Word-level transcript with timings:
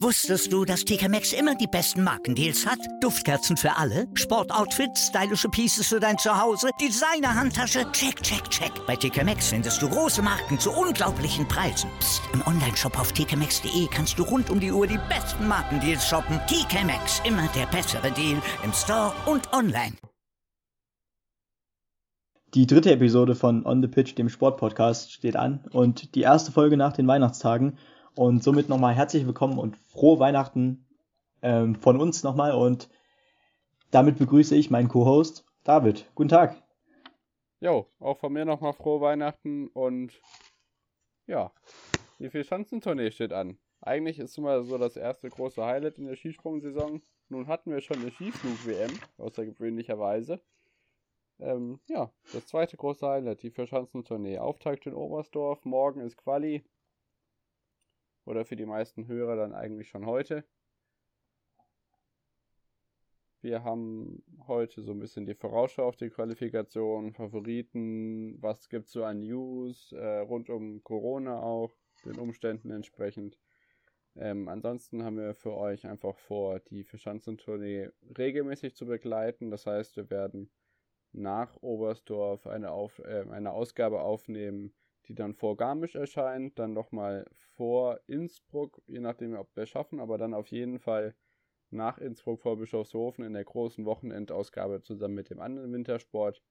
Wusstest 0.00 0.52
du, 0.52 0.64
dass 0.64 0.84
TK 0.84 1.08
Maxx 1.08 1.32
immer 1.32 1.54
die 1.54 1.66
besten 1.66 2.04
Markendeals 2.04 2.66
hat? 2.66 2.78
Duftkerzen 3.00 3.56
für 3.56 3.74
alle, 3.76 4.06
Sportoutfits, 4.14 5.06
stylische 5.06 5.48
Pieces 5.48 5.88
für 5.88 5.98
dein 5.98 6.18
Zuhause, 6.18 6.68
Designer-Handtasche, 6.80 7.90
check, 7.92 8.22
check, 8.22 8.48
check. 8.50 8.70
Bei 8.86 8.96
TK 8.96 9.24
Maxx 9.24 9.48
findest 9.48 9.80
du 9.80 9.88
große 9.88 10.22
Marken 10.22 10.60
zu 10.60 10.70
unglaublichen 10.70 11.48
Preisen. 11.48 11.90
Psst. 12.00 12.22
im 12.34 12.46
Onlineshop 12.46 12.98
auf 13.00 13.12
tkmaxx.de 13.12 13.88
kannst 13.90 14.18
du 14.18 14.24
rund 14.24 14.50
um 14.50 14.60
die 14.60 14.70
Uhr 14.70 14.86
die 14.86 15.00
besten 15.08 15.48
Markendeals 15.48 16.06
shoppen. 16.06 16.38
TK 16.46 16.84
Maxx, 16.84 17.22
immer 17.24 17.48
der 17.56 17.66
bessere 17.66 18.12
Deal 18.12 18.40
im 18.62 18.72
Store 18.72 19.12
und 19.24 19.52
online. 19.52 19.94
Die 22.54 22.66
dritte 22.66 22.92
Episode 22.92 23.34
von 23.34 23.66
On 23.66 23.82
the 23.82 23.88
Pitch, 23.88 24.14
dem 24.14 24.28
Sportpodcast, 24.28 25.12
steht 25.12 25.36
an 25.36 25.64
und 25.72 26.14
die 26.14 26.20
erste 26.20 26.52
Folge 26.52 26.76
nach 26.76 26.92
den 26.92 27.06
Weihnachtstagen. 27.06 27.76
Und 28.16 28.42
somit 28.42 28.70
nochmal 28.70 28.94
herzlich 28.94 29.26
willkommen 29.26 29.58
und 29.58 29.76
frohe 29.76 30.18
Weihnachten 30.18 30.86
ähm, 31.42 31.74
von 31.74 32.00
uns 32.00 32.22
nochmal. 32.22 32.52
Und 32.52 32.88
damit 33.90 34.16
begrüße 34.18 34.56
ich 34.56 34.70
meinen 34.70 34.88
Co-Host 34.88 35.44
David. 35.64 36.10
Guten 36.14 36.30
Tag. 36.30 36.56
Jo, 37.60 37.86
auch 38.00 38.16
von 38.16 38.32
mir 38.32 38.46
nochmal 38.46 38.72
frohe 38.72 39.02
Weihnachten 39.02 39.68
und 39.68 40.18
ja, 41.26 41.52
die 42.18 42.30
Vier-Schanzentournee 42.30 43.10
steht 43.10 43.34
an. 43.34 43.58
Eigentlich 43.82 44.18
ist 44.18 44.38
immer 44.38 44.64
so 44.64 44.78
das 44.78 44.96
erste 44.96 45.28
große 45.28 45.62
Highlight 45.62 45.98
in 45.98 46.06
der 46.06 46.16
Skisprung-Saison. 46.16 47.02
Nun 47.28 47.48
hatten 47.48 47.70
wir 47.70 47.82
schon 47.82 47.98
eine 48.00 48.10
Skiflug-WM, 48.10 48.98
außergewöhnlicherweise. 49.18 50.40
Ähm, 51.38 51.80
ja, 51.86 52.10
das 52.32 52.46
zweite 52.46 52.78
große 52.78 53.06
Highlight, 53.06 53.42
die 53.42 53.50
Vier-Schanzentournee. 53.50 54.38
Auftakt 54.38 54.86
in 54.86 54.94
Oberstdorf, 54.94 55.66
morgen 55.66 56.00
ist 56.00 56.16
Quali. 56.16 56.64
Oder 58.26 58.44
für 58.44 58.56
die 58.56 58.66
meisten 58.66 59.06
Hörer 59.06 59.36
dann 59.36 59.54
eigentlich 59.54 59.88
schon 59.88 60.04
heute. 60.04 60.44
Wir 63.40 63.62
haben 63.62 64.24
heute 64.48 64.82
so 64.82 64.90
ein 64.90 64.98
bisschen 64.98 65.24
die 65.24 65.36
Vorausschau 65.36 65.86
auf 65.86 65.96
die 65.96 66.10
Qualifikation, 66.10 67.12
Favoriten, 67.12 68.42
was 68.42 68.68
gibt 68.68 68.86
es 68.86 68.92
so 68.92 69.04
an 69.04 69.20
News, 69.20 69.92
äh, 69.92 70.18
rund 70.18 70.50
um 70.50 70.82
Corona 70.82 71.40
auch, 71.40 71.72
den 72.04 72.18
Umständen 72.18 72.72
entsprechend. 72.72 73.38
Ähm, 74.16 74.48
ansonsten 74.48 75.04
haben 75.04 75.18
wir 75.18 75.34
für 75.34 75.54
euch 75.54 75.86
einfach 75.86 76.18
vor, 76.18 76.58
die 76.58 76.82
Verschanzentournee 76.82 77.90
regelmäßig 78.18 78.74
zu 78.74 78.86
begleiten. 78.86 79.52
Das 79.52 79.66
heißt, 79.66 79.96
wir 79.96 80.10
werden 80.10 80.50
nach 81.12 81.56
Oberstdorf 81.62 82.48
eine, 82.48 82.72
auf, 82.72 82.98
äh, 82.98 83.24
eine 83.30 83.52
Ausgabe 83.52 84.00
aufnehmen, 84.00 84.74
die 85.06 85.14
dann 85.14 85.34
vor 85.34 85.56
Garmisch 85.56 85.94
erscheint, 85.94 86.58
dann 86.58 86.72
nochmal 86.72 87.24
vor 87.56 88.00
Innsbruck, 88.06 88.82
je 88.86 89.00
nachdem, 89.00 89.34
ob 89.36 89.54
wir 89.56 89.64
es 89.64 89.70
schaffen, 89.70 90.00
aber 90.00 90.18
dann 90.18 90.34
auf 90.34 90.48
jeden 90.48 90.78
Fall 90.78 91.14
nach 91.70 91.98
Innsbruck 91.98 92.40
vor 92.40 92.56
Bischofshofen 92.56 93.24
in 93.24 93.32
der 93.32 93.44
großen 93.44 93.84
Wochenendausgabe 93.84 94.82
zusammen 94.82 95.14
mit 95.14 95.30
dem 95.30 95.40
anderen 95.40 95.72
Wintersport 95.72 96.42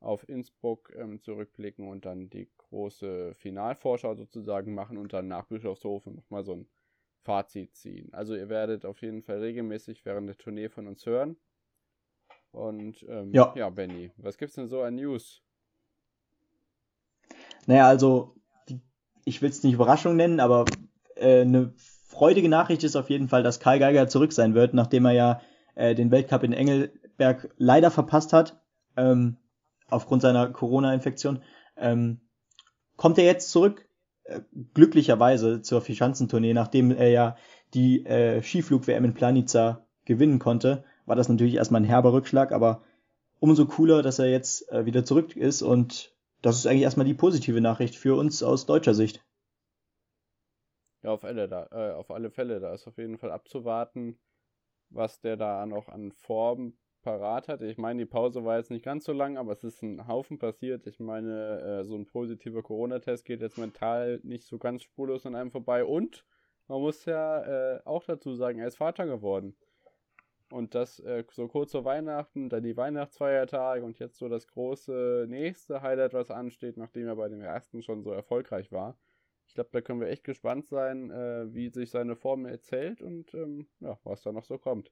auf 0.00 0.26
Innsbruck 0.28 0.92
ähm, 0.96 1.20
zurückblicken 1.20 1.88
und 1.88 2.06
dann 2.06 2.30
die 2.30 2.48
große 2.56 3.34
Finalvorschau 3.34 4.14
sozusagen 4.14 4.74
machen 4.74 4.96
und 4.96 5.12
dann 5.12 5.28
nach 5.28 5.46
Bischofshofen 5.46 6.14
nochmal 6.14 6.44
so 6.44 6.54
ein 6.54 6.68
Fazit 7.22 7.74
ziehen. 7.76 8.12
Also 8.12 8.34
ihr 8.34 8.48
werdet 8.48 8.86
auf 8.86 9.02
jeden 9.02 9.22
Fall 9.22 9.40
regelmäßig 9.40 10.04
während 10.06 10.28
der 10.28 10.38
Tournee 10.38 10.68
von 10.68 10.86
uns 10.86 11.04
hören. 11.04 11.36
Und 12.52 13.04
ähm, 13.08 13.32
ja. 13.32 13.52
ja, 13.56 13.68
Benny, 13.68 14.10
was 14.16 14.38
gibt's 14.38 14.56
denn 14.56 14.68
so 14.68 14.82
an 14.82 14.96
News? 14.96 15.42
Naja, 17.66 17.86
also, 17.86 18.34
ich 19.30 19.40
will 19.40 19.50
es 19.50 19.62
nicht 19.62 19.74
Überraschung 19.74 20.16
nennen, 20.16 20.40
aber 20.40 20.76
äh, 21.14 21.42
eine 21.42 21.72
freudige 21.76 22.48
Nachricht 22.48 22.82
ist 22.82 22.96
auf 22.96 23.08
jeden 23.08 23.28
Fall, 23.28 23.42
dass 23.42 23.60
Karl 23.60 23.78
Geiger 23.78 24.08
zurück 24.08 24.32
sein 24.32 24.54
wird, 24.54 24.74
nachdem 24.74 25.06
er 25.06 25.12
ja 25.12 25.40
äh, 25.76 25.94
den 25.94 26.10
Weltcup 26.10 26.42
in 26.42 26.52
Engelberg 26.52 27.48
leider 27.56 27.90
verpasst 27.90 28.32
hat, 28.32 28.60
ähm, 28.96 29.36
aufgrund 29.88 30.22
seiner 30.22 30.48
Corona-Infektion. 30.48 31.42
Ähm, 31.76 32.20
kommt 32.96 33.18
er 33.18 33.24
jetzt 33.24 33.50
zurück, 33.50 33.88
äh, 34.24 34.40
glücklicherweise 34.74 35.62
zur 35.62 35.80
Vierschanzentournee, 35.80 36.52
nachdem 36.52 36.90
er 36.90 37.10
ja 37.10 37.36
die 37.72 38.04
äh, 38.04 38.42
Skiflug-WM 38.42 39.04
in 39.04 39.14
Planica 39.14 39.86
gewinnen 40.04 40.40
konnte, 40.40 40.84
war 41.06 41.14
das 41.14 41.28
natürlich 41.28 41.54
erstmal 41.54 41.82
ein 41.82 41.86
herber 41.86 42.12
Rückschlag, 42.12 42.50
aber 42.50 42.82
umso 43.38 43.66
cooler, 43.66 44.02
dass 44.02 44.18
er 44.18 44.26
jetzt 44.26 44.70
äh, 44.72 44.84
wieder 44.84 45.04
zurück 45.04 45.36
ist 45.36 45.62
und 45.62 46.12
das 46.42 46.56
ist 46.56 46.66
eigentlich 46.66 46.82
erstmal 46.82 47.06
die 47.06 47.14
positive 47.14 47.60
Nachricht 47.60 47.96
für 47.96 48.16
uns 48.16 48.42
aus 48.42 48.66
deutscher 48.66 48.94
Sicht. 48.94 49.24
Ja, 51.02 51.10
auf 51.10 51.24
alle, 51.24 51.48
da, 51.48 51.66
äh, 51.70 51.92
auf 51.92 52.10
alle 52.10 52.30
Fälle. 52.30 52.60
Da 52.60 52.74
ist 52.74 52.86
auf 52.86 52.98
jeden 52.98 53.18
Fall 53.18 53.30
abzuwarten, 53.30 54.18
was 54.90 55.20
der 55.20 55.36
da 55.36 55.64
noch 55.66 55.88
an 55.88 56.12
Form 56.12 56.74
parat 57.02 57.48
hat. 57.48 57.62
Ich 57.62 57.78
meine, 57.78 58.00
die 58.00 58.06
Pause 58.06 58.44
war 58.44 58.58
jetzt 58.58 58.70
nicht 58.70 58.84
ganz 58.84 59.04
so 59.04 59.12
lang, 59.12 59.38
aber 59.38 59.52
es 59.52 59.64
ist 59.64 59.82
ein 59.82 60.06
Haufen 60.06 60.38
passiert. 60.38 60.86
Ich 60.86 61.00
meine, 61.00 61.60
äh, 61.60 61.84
so 61.84 61.96
ein 61.96 62.06
positiver 62.06 62.62
Corona-Test 62.62 63.24
geht 63.24 63.40
jetzt 63.40 63.58
mental 63.58 64.20
nicht 64.22 64.44
so 64.44 64.58
ganz 64.58 64.82
spurlos 64.82 65.24
an 65.24 65.34
einem 65.34 65.50
vorbei. 65.50 65.84
Und 65.84 66.26
man 66.68 66.80
muss 66.80 67.04
ja 67.06 67.76
äh, 67.76 67.80
auch 67.84 68.04
dazu 68.04 68.34
sagen, 68.34 68.58
er 68.58 68.68
ist 68.68 68.76
Vater 68.76 69.06
geworden. 69.06 69.56
Und 70.50 70.74
das 70.74 70.98
äh, 71.00 71.24
so 71.30 71.46
kurz 71.46 71.72
vor 71.72 71.84
Weihnachten, 71.84 72.48
dann 72.48 72.64
die 72.64 72.76
Weihnachtsfeiertage 72.76 73.84
und 73.84 73.98
jetzt 74.00 74.18
so 74.18 74.28
das 74.28 74.48
große 74.48 75.26
nächste 75.28 75.80
Highlight, 75.80 76.12
was 76.12 76.30
ansteht, 76.30 76.76
nachdem 76.76 77.06
er 77.06 77.16
bei 77.16 77.28
dem 77.28 77.40
ersten 77.40 77.82
schon 77.82 78.02
so 78.02 78.10
erfolgreich 78.10 78.72
war. 78.72 78.98
Ich 79.46 79.54
glaube, 79.54 79.70
da 79.72 79.80
können 79.80 80.00
wir 80.00 80.08
echt 80.08 80.24
gespannt 80.24 80.68
sein, 80.68 81.10
äh, 81.10 81.52
wie 81.54 81.70
sich 81.70 81.90
seine 81.90 82.16
Form 82.16 82.46
erzählt 82.46 83.00
und 83.00 83.32
ähm, 83.34 83.68
ja, 83.80 83.98
was 84.04 84.22
da 84.22 84.32
noch 84.32 84.44
so 84.44 84.58
kommt. 84.58 84.90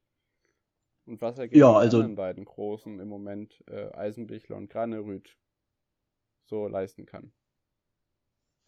Und 1.07 1.21
was 1.23 1.39
er 1.39 1.49
gegen 1.49 1.61
ja, 1.61 1.73
also, 1.73 2.03
die 2.03 2.15
beiden 2.15 2.45
großen 2.45 3.01
im 3.01 3.09
Moment, 3.09 3.65
äh, 3.67 3.91
Eisenbichler 3.93 4.57
und 4.57 4.69
Granerüth, 4.69 5.37
so 6.45 6.69
leisten 6.69 7.07
kann. 7.07 7.33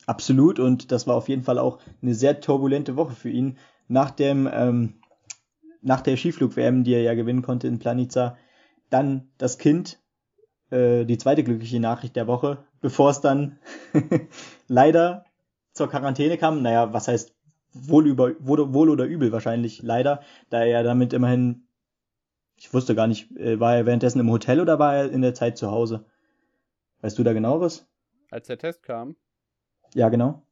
Absolut, 0.06 0.58
und 0.58 0.90
das 0.90 1.06
war 1.06 1.16
auf 1.16 1.28
jeden 1.28 1.42
Fall 1.42 1.58
auch 1.58 1.80
eine 2.02 2.14
sehr 2.14 2.40
turbulente 2.40 2.96
Woche 2.96 3.14
für 3.14 3.28
ihn. 3.28 3.58
Nach 3.88 4.10
dem 4.10 4.48
ähm, 4.50 5.00
nach 5.82 6.00
der 6.00 6.16
Skiflug-WM, 6.16 6.84
die 6.84 6.94
er 6.94 7.02
ja 7.02 7.14
gewinnen 7.14 7.42
konnte 7.42 7.66
in 7.66 7.78
Planica, 7.78 8.36
dann 8.90 9.30
das 9.38 9.58
Kind, 9.58 10.00
äh, 10.70 11.04
die 11.04 11.18
zweite 11.18 11.44
glückliche 11.44 11.80
Nachricht 11.80 12.16
der 12.16 12.26
Woche, 12.26 12.64
bevor 12.80 13.10
es 13.10 13.20
dann 13.20 13.58
leider 14.68 15.24
zur 15.72 15.88
Quarantäne 15.88 16.38
kam. 16.38 16.62
Naja, 16.62 16.92
was 16.92 17.08
heißt 17.08 17.34
wohl, 17.72 18.06
über, 18.06 18.32
wohl, 18.40 18.74
wohl 18.74 18.90
oder 18.90 19.04
übel 19.04 19.32
wahrscheinlich 19.32 19.82
leider, 19.82 20.22
da 20.48 20.60
er 20.60 20.66
ja 20.66 20.82
damit 20.82 21.12
immerhin, 21.12 21.66
ich 22.56 22.72
wusste 22.74 22.94
gar 22.94 23.06
nicht, 23.06 23.30
äh, 23.36 23.58
war 23.60 23.76
er 23.76 23.86
währenddessen 23.86 24.20
im 24.20 24.30
Hotel 24.30 24.60
oder 24.60 24.78
war 24.78 24.94
er 24.96 25.10
in 25.10 25.22
der 25.22 25.34
Zeit 25.34 25.56
zu 25.56 25.70
Hause? 25.70 26.04
Weißt 27.00 27.18
du 27.18 27.22
da 27.22 27.32
genaueres? 27.32 27.86
Als 28.30 28.48
der 28.48 28.58
Test 28.58 28.82
kam? 28.82 29.16
Ja, 29.94 30.08
genau. 30.08 30.42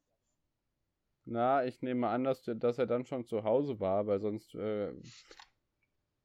Na, 1.31 1.63
ich 1.63 1.83
nehme 1.83 2.07
an, 2.07 2.23
dass, 2.23 2.41
dass 2.43 2.79
er 2.79 2.87
dann 2.87 3.05
schon 3.05 3.23
zu 3.23 3.43
Hause 3.43 3.79
war, 3.79 4.07
weil 4.07 4.19
sonst, 4.19 4.55
äh, 4.55 4.91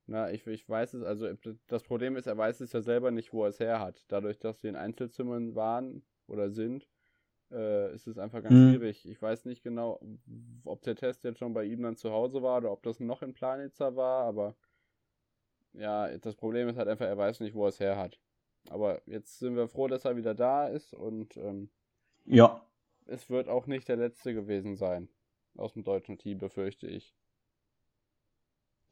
na, 0.06 0.30
ich, 0.30 0.46
ich 0.46 0.66
weiß 0.66 0.94
es, 0.94 1.02
also 1.02 1.28
das 1.66 1.82
Problem 1.82 2.16
ist, 2.16 2.26
er 2.26 2.38
weiß 2.38 2.60
es 2.60 2.72
ja 2.72 2.80
selber 2.80 3.10
nicht, 3.10 3.34
wo 3.34 3.44
er 3.44 3.50
es 3.50 3.60
her 3.60 3.80
hat. 3.80 4.02
Dadurch, 4.08 4.38
dass 4.38 4.62
sie 4.62 4.68
in 4.68 4.76
Einzelzimmern 4.76 5.54
waren 5.54 6.06
oder 6.26 6.50
sind, 6.50 6.88
äh, 7.50 7.94
ist 7.94 8.06
es 8.06 8.16
einfach 8.16 8.42
ganz 8.42 8.54
mhm. 8.54 8.70
schwierig. 8.70 9.06
Ich 9.06 9.20
weiß 9.20 9.44
nicht 9.44 9.62
genau, 9.62 10.00
ob 10.64 10.80
der 10.80 10.96
Test 10.96 11.22
jetzt 11.24 11.38
schon 11.38 11.52
bei 11.52 11.64
ihm 11.64 11.82
dann 11.82 11.96
zu 11.96 12.10
Hause 12.10 12.42
war 12.42 12.56
oder 12.56 12.72
ob 12.72 12.82
das 12.82 12.98
noch 12.98 13.20
in 13.20 13.34
Planitzer 13.34 13.96
war, 13.96 14.24
aber 14.24 14.56
ja, 15.74 16.16
das 16.16 16.34
Problem 16.34 16.66
ist 16.68 16.78
halt 16.78 16.88
einfach, 16.88 17.06
er 17.06 17.18
weiß 17.18 17.40
nicht, 17.40 17.54
wo 17.54 17.66
er 17.66 17.68
es 17.68 17.80
her 17.80 17.98
hat. 17.98 18.18
Aber 18.70 19.02
jetzt 19.04 19.38
sind 19.38 19.54
wir 19.54 19.68
froh, 19.68 19.86
dass 19.86 20.06
er 20.06 20.16
wieder 20.16 20.34
da 20.34 20.66
ist 20.66 20.94
und 20.94 21.36
ähm, 21.36 21.68
ja 22.24 22.64
es 23.06 23.30
wird 23.30 23.48
auch 23.48 23.66
nicht 23.66 23.88
der 23.88 23.96
letzte 23.96 24.34
gewesen 24.34 24.76
sein. 24.76 25.08
Aus 25.56 25.74
dem 25.74 25.84
deutschen 25.84 26.18
Team, 26.18 26.38
befürchte 26.38 26.86
ich. 26.86 27.14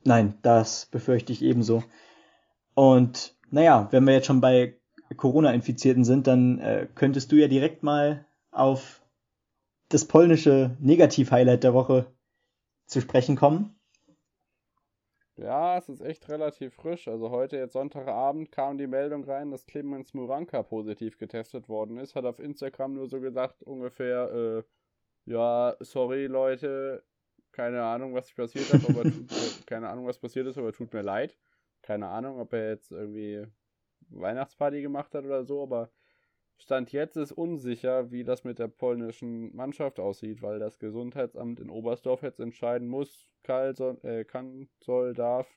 Nein, 0.05 0.39
das 0.43 0.87
befürchte 0.87 1.33
ich 1.33 1.43
ebenso. 1.43 1.83
Und 2.75 3.37
naja, 3.51 3.89
wenn 3.91 4.05
wir 4.05 4.15
jetzt 4.15 4.27
schon 4.27 4.41
bei 4.41 4.77
Corona-Infizierten 5.17 6.05
sind, 6.05 6.27
dann 6.27 6.59
äh, 6.59 6.89
könntest 6.95 7.33
du 7.33 7.37
ja 7.37 7.49
direkt 7.49 7.83
mal 7.83 8.25
auf 8.51 9.03
das 9.89 10.07
polnische 10.07 10.77
Negativ-Highlight 10.81 11.65
der 11.65 11.75
Woche 11.75 12.07
zu 12.87 13.01
sprechen 13.01 13.37
kommen. 13.37 13.75
Ja, 15.37 15.79
es 15.79 15.89
ist 15.89 16.01
echt 16.03 16.29
relativ 16.29 16.75
frisch. 16.75 17.09
Also 17.09 17.31
heute, 17.31 17.57
jetzt 17.57 17.73
Sonntagabend, 17.73 18.53
kam 18.53 18.77
die 18.77 18.87
Meldung 18.87 19.25
rein, 19.25 19.51
dass 19.51 19.67
Clemens 19.67 20.13
Muranka 20.15 20.63
positiv 20.63 21.17
getestet 21.19 21.69
worden 21.69 21.97
ist. 21.99 22.15
Hat 22.15 22.25
auf 22.27 22.39
Instagram 22.39 22.95
nur 22.95 23.09
so 23.09 23.21
gesagt, 23.21 23.63
ungefähr, 23.63 24.31
äh, 24.31 24.63
ja, 25.31 25.75
sorry 25.81 26.27
Leute, 26.27 27.05
keine 27.53 27.83
Ahnung, 27.83 28.15
was 28.15 28.33
passiert 28.33 28.73
hat, 28.73 28.85
aber 28.89 29.05
tut, 29.05 29.33
äh, 29.33 29.35
keine 29.67 29.89
Ahnung, 29.89 30.07
was 30.07 30.19
passiert 30.19 30.47
ist, 30.47 30.59
aber 30.59 30.73
tut 30.73 30.93
mir 30.93 31.03
leid. 31.03 31.37
Keine 31.83 32.09
Ahnung, 32.09 32.39
ob 32.41 32.53
er 32.53 32.71
jetzt 32.71 32.93
irgendwie 32.93 33.47
Weihnachtsparty 34.11 34.83
gemacht 34.83 35.15
hat 35.15 35.25
oder 35.25 35.45
so, 35.45 35.63
aber 35.63 35.91
Stand 36.63 36.93
jetzt 36.93 37.17
ist 37.17 37.33
unsicher, 37.33 38.13
wie 38.13 38.23
das 38.23 38.45
mit 38.45 38.61
der 38.61 38.69
polnischen 38.69 39.53
Mannschaft 39.55 39.99
aussieht, 39.99 40.43
weil 40.43 40.61
das 40.61 40.79
Gesundheitsamt 40.79 41.59
in 41.59 41.69
Oberstdorf 41.69 42.23
jetzt 42.23 42.39
entscheiden 42.39 42.87
muss, 42.87 43.29
kann, 43.43 43.75
soll, 43.75 43.99
äh, 44.05 44.25
kann, 44.25 44.69
soll, 44.79 45.13
darf, 45.13 45.49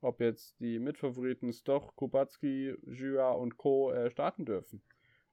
ob 0.00 0.22
jetzt 0.22 0.58
die 0.58 0.78
Mitfavoriten 0.78 1.52
Stoch, 1.52 1.94
Kubacki, 1.96 2.74
Jua 2.86 3.32
und 3.32 3.58
Co. 3.58 3.92
Äh, 3.92 4.10
starten 4.10 4.46
dürfen. 4.46 4.82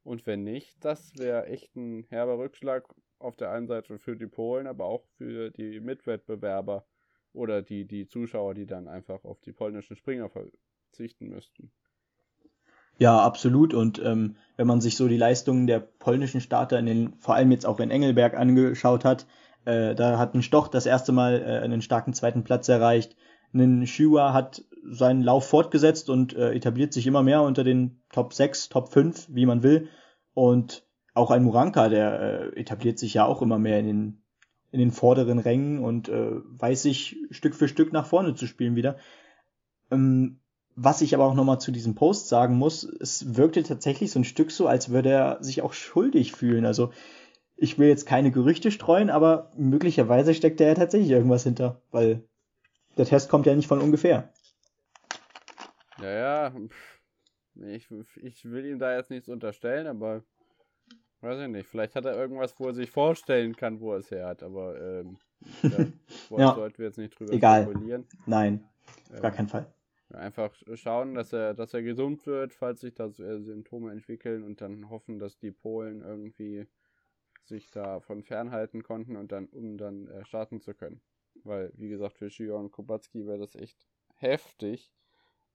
Und 0.04 0.28
wenn 0.28 0.44
nicht, 0.44 0.84
das 0.84 1.13
wäre 1.18 1.46
echt 1.46 1.74
ein 1.78 2.04
herber 2.10 2.38
Rückschlag 2.38 2.94
auf 3.19 3.38
der 3.38 3.51
einen 3.51 3.68
Seite 3.68 4.00
für 4.00 4.18
die 4.18 4.28
Polen, 4.28 4.68
aber 4.68 4.84
auch 4.84 5.06
für 5.18 5.50
die 5.50 5.80
Mitwettbewerber 5.80 6.86
oder 7.31 7.62
die, 7.62 7.86
die 7.86 8.06
Zuschauer, 8.06 8.54
die 8.54 8.66
dann 8.66 8.90
einfach 8.90 9.24
auf 9.24 9.40
die 9.40 9.54
polnischen 9.54 9.96
Springer 9.96 10.30
verzichten 10.30 11.30
müssten. 11.30 11.72
Ja, 13.00 13.18
absolut. 13.18 13.74
Und 13.74 14.00
ähm, 14.04 14.36
wenn 14.57 14.68
man 14.68 14.81
sich 14.81 14.98
so 14.98 15.07
die 15.07 15.18
Leistungen 15.18 15.68
der 15.68 15.80
polnischen 15.80 16.42
Starter 16.42 16.78
in 16.78 16.86
den, 16.86 17.13
vor 17.19 17.34
allem 17.34 17.50
jetzt 17.51 17.66
auch 17.66 17.80
in 17.80 17.92
Engelberg 17.92 18.36
angeschaut 18.36 19.06
hat, 19.06 19.25
äh, 19.66 19.96
da 19.96 20.19
hat 20.19 20.36
ein 20.36 20.44
Stoch 20.44 20.68
das 20.68 20.86
erste 20.86 21.13
Mal 21.13 21.42
äh, 21.42 21.63
einen 21.63 21.81
starken 21.81 22.13
zweiten 22.13 22.44
Platz 22.44 22.68
erreicht. 22.68 23.16
Ein 23.54 23.88
Shiwa 23.88 24.34
hat 24.34 24.63
seinen 24.84 25.24
Lauf 25.24 25.48
fortgesetzt 25.48 26.10
und 26.10 26.36
äh, 26.36 26.51
etabliert 26.51 26.94
sich 26.94 27.07
immer 27.07 27.24
mehr 27.24 27.42
unter 27.42 27.63
den 27.63 28.01
Top 28.12 28.34
6, 28.34 28.68
Top 28.68 28.92
5, 28.92 29.28
wie 29.30 29.46
man 29.46 29.63
will. 29.63 29.88
Und 30.34 30.84
auch 31.13 31.31
ein 31.31 31.44
Muranka, 31.44 31.88
der 31.88 32.19
äh, 32.54 32.60
etabliert 32.60 33.00
sich 33.00 33.13
ja 33.13 33.25
auch 33.25 33.42
immer 33.42 33.60
mehr 33.60 33.80
in 33.80 33.88
den, 33.88 34.24
in 34.72 34.80
den 34.80 34.92
vorderen 34.92 35.40
Rängen 35.40 35.80
und 35.80 36.10
äh, 36.10 36.31
weiß 36.31 36.81
sich 36.81 37.16
Stück 37.31 37.56
für 37.56 37.69
Stück 37.69 37.94
nach 37.94 38.06
vorne 38.06 38.36
zu 38.36 38.46
spielen 38.46 38.75
wieder. 38.75 38.98
Ähm, 39.90 40.38
was 40.81 41.01
ich 41.01 41.13
aber 41.13 41.25
auch 41.25 41.33
nochmal 41.33 41.59
zu 41.59 41.71
diesem 41.71 41.93
Post 41.93 42.29
sagen 42.29 42.55
muss, 42.55 42.83
es 42.83 43.35
wirkte 43.35 43.63
tatsächlich 43.63 44.11
so 44.11 44.19
ein 44.19 44.23
Stück 44.23 44.49
so, 44.49 44.65
als 44.65 44.89
würde 44.89 45.09
er 45.09 45.43
sich 45.43 45.61
auch 45.61 45.73
schuldig 45.73 46.31
fühlen. 46.31 46.65
Also 46.65 46.91
ich 47.57 47.77
will 47.77 47.89
jetzt 47.89 48.05
keine 48.05 48.31
Gerüchte 48.31 48.71
streuen, 48.71 49.09
aber 49.09 49.51
möglicherweise 49.57 50.33
steckt 50.33 50.61
da 50.61 50.65
ja 50.65 50.75
tatsächlich 50.75 51.11
irgendwas 51.11 51.43
hinter, 51.43 51.81
weil 51.91 52.23
der 52.97 53.05
Test 53.05 53.29
kommt 53.29 53.45
ja 53.45 53.55
nicht 53.55 53.67
von 53.67 53.81
ungefähr. 53.81 54.31
Ja, 56.01 56.11
ja. 56.11 56.53
Ich, 57.55 57.89
ich 58.15 58.45
will 58.45 58.65
ihm 58.65 58.79
da 58.79 58.95
jetzt 58.95 59.09
nichts 59.09 59.27
unterstellen, 59.27 59.85
aber 59.85 60.23
weiß 61.19 61.41
ich 61.41 61.49
nicht. 61.49 61.67
Vielleicht 61.67 61.95
hat 61.95 62.05
er 62.05 62.15
irgendwas, 62.15 62.57
wo 62.57 62.67
er 62.67 62.73
sich 62.73 62.89
vorstellen 62.89 63.53
kann, 63.53 63.81
wo 63.81 63.91
er 63.91 63.99
es 63.99 64.11
her 64.11 64.27
hat, 64.27 64.43
aber 64.43 64.79
ähm, 64.79 65.17
ja, 65.63 65.87
ja. 66.37 66.55
sollten 66.55 66.77
wir 66.77 66.85
jetzt 66.85 66.97
nicht 66.97 67.19
drüber 67.19 67.33
Egal. 67.33 67.63
spekulieren. 67.63 68.07
Nein, 68.25 68.63
auf 69.09 69.17
ähm, 69.17 69.21
gar 69.21 69.31
keinen 69.31 69.49
Fall. 69.49 69.65
Einfach 70.11 70.56
schauen, 70.73 71.13
dass 71.13 71.33
er, 71.33 71.53
dass 71.53 71.73
er 71.73 71.83
gesund 71.83 72.25
wird, 72.25 72.53
falls 72.53 72.81
sich 72.81 72.95
da 72.95 73.06
äh, 73.06 73.41
Symptome 73.41 73.91
entwickeln 73.91 74.44
und 74.44 74.59
dann 74.59 74.89
hoffen, 74.89 75.19
dass 75.19 75.38
die 75.38 75.51
Polen 75.51 76.01
irgendwie 76.01 76.67
sich 77.44 77.69
davon 77.69 78.23
fernhalten 78.23 78.83
konnten 78.83 79.15
und 79.15 79.31
dann, 79.31 79.47
um 79.47 79.77
dann 79.77 80.07
äh, 80.07 80.25
starten 80.25 80.61
zu 80.61 80.73
können. 80.73 81.01
Weil, 81.44 81.71
wie 81.75 81.89
gesagt, 81.89 82.17
für 82.17 82.29
Shion 82.29 82.65
und 82.65 82.71
Kubacki 82.71 83.25
wäre 83.27 83.39
das 83.39 83.56
echt 83.56 83.88
heftig. 84.15 84.91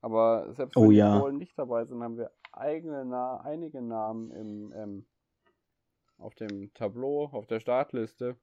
Aber 0.00 0.52
selbst 0.52 0.76
oh, 0.76 0.88
wenn 0.88 0.96
ja. 0.96 1.14
die 1.14 1.20
Polen 1.20 1.38
nicht 1.38 1.58
dabei 1.58 1.84
sind, 1.84 2.02
haben 2.02 2.16
wir 2.16 2.30
eigene 2.52 3.04
Na 3.04 3.40
einige 3.40 3.82
Namen 3.82 4.30
im, 4.30 4.72
ähm, 4.76 5.06
auf 6.18 6.34
dem 6.34 6.72
Tableau, 6.74 7.26
auf 7.32 7.46
der 7.46 7.60
Startliste, 7.60 8.36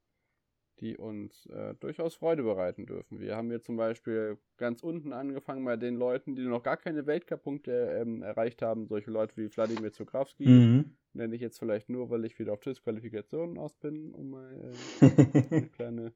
die 0.81 0.97
uns 0.97 1.45
äh, 1.45 1.75
durchaus 1.75 2.15
Freude 2.15 2.41
bereiten 2.41 2.87
dürfen. 2.87 3.19
Wir 3.19 3.37
haben 3.37 3.49
hier 3.49 3.61
zum 3.61 3.77
Beispiel 3.77 4.39
ganz 4.57 4.81
unten 4.81 5.13
angefangen 5.13 5.63
bei 5.63 5.77
den 5.77 5.95
Leuten, 5.95 6.35
die 6.35 6.43
noch 6.43 6.63
gar 6.63 6.77
keine 6.77 7.05
Weltcup-Punkte 7.05 7.99
ähm, 8.01 8.23
erreicht 8.23 8.63
haben. 8.63 8.87
Solche 8.87 9.11
Leute 9.11 9.37
wie 9.37 9.55
Wladimir 9.55 9.93
Zukrawski. 9.93 10.47
Mhm. 10.47 10.97
Nenne 11.13 11.35
ich 11.35 11.41
jetzt 11.41 11.59
vielleicht 11.59 11.89
nur, 11.89 12.09
weil 12.09 12.25
ich 12.25 12.39
wieder 12.39 12.53
auf 12.53 12.61
TIS-Qualifikationen 12.61 13.59
aus 13.59 13.75
bin, 13.75 14.11
um 14.11 14.31
mal 14.31 14.73
äh, 15.01 15.05
eine 15.51 15.69
kleine, 15.69 16.13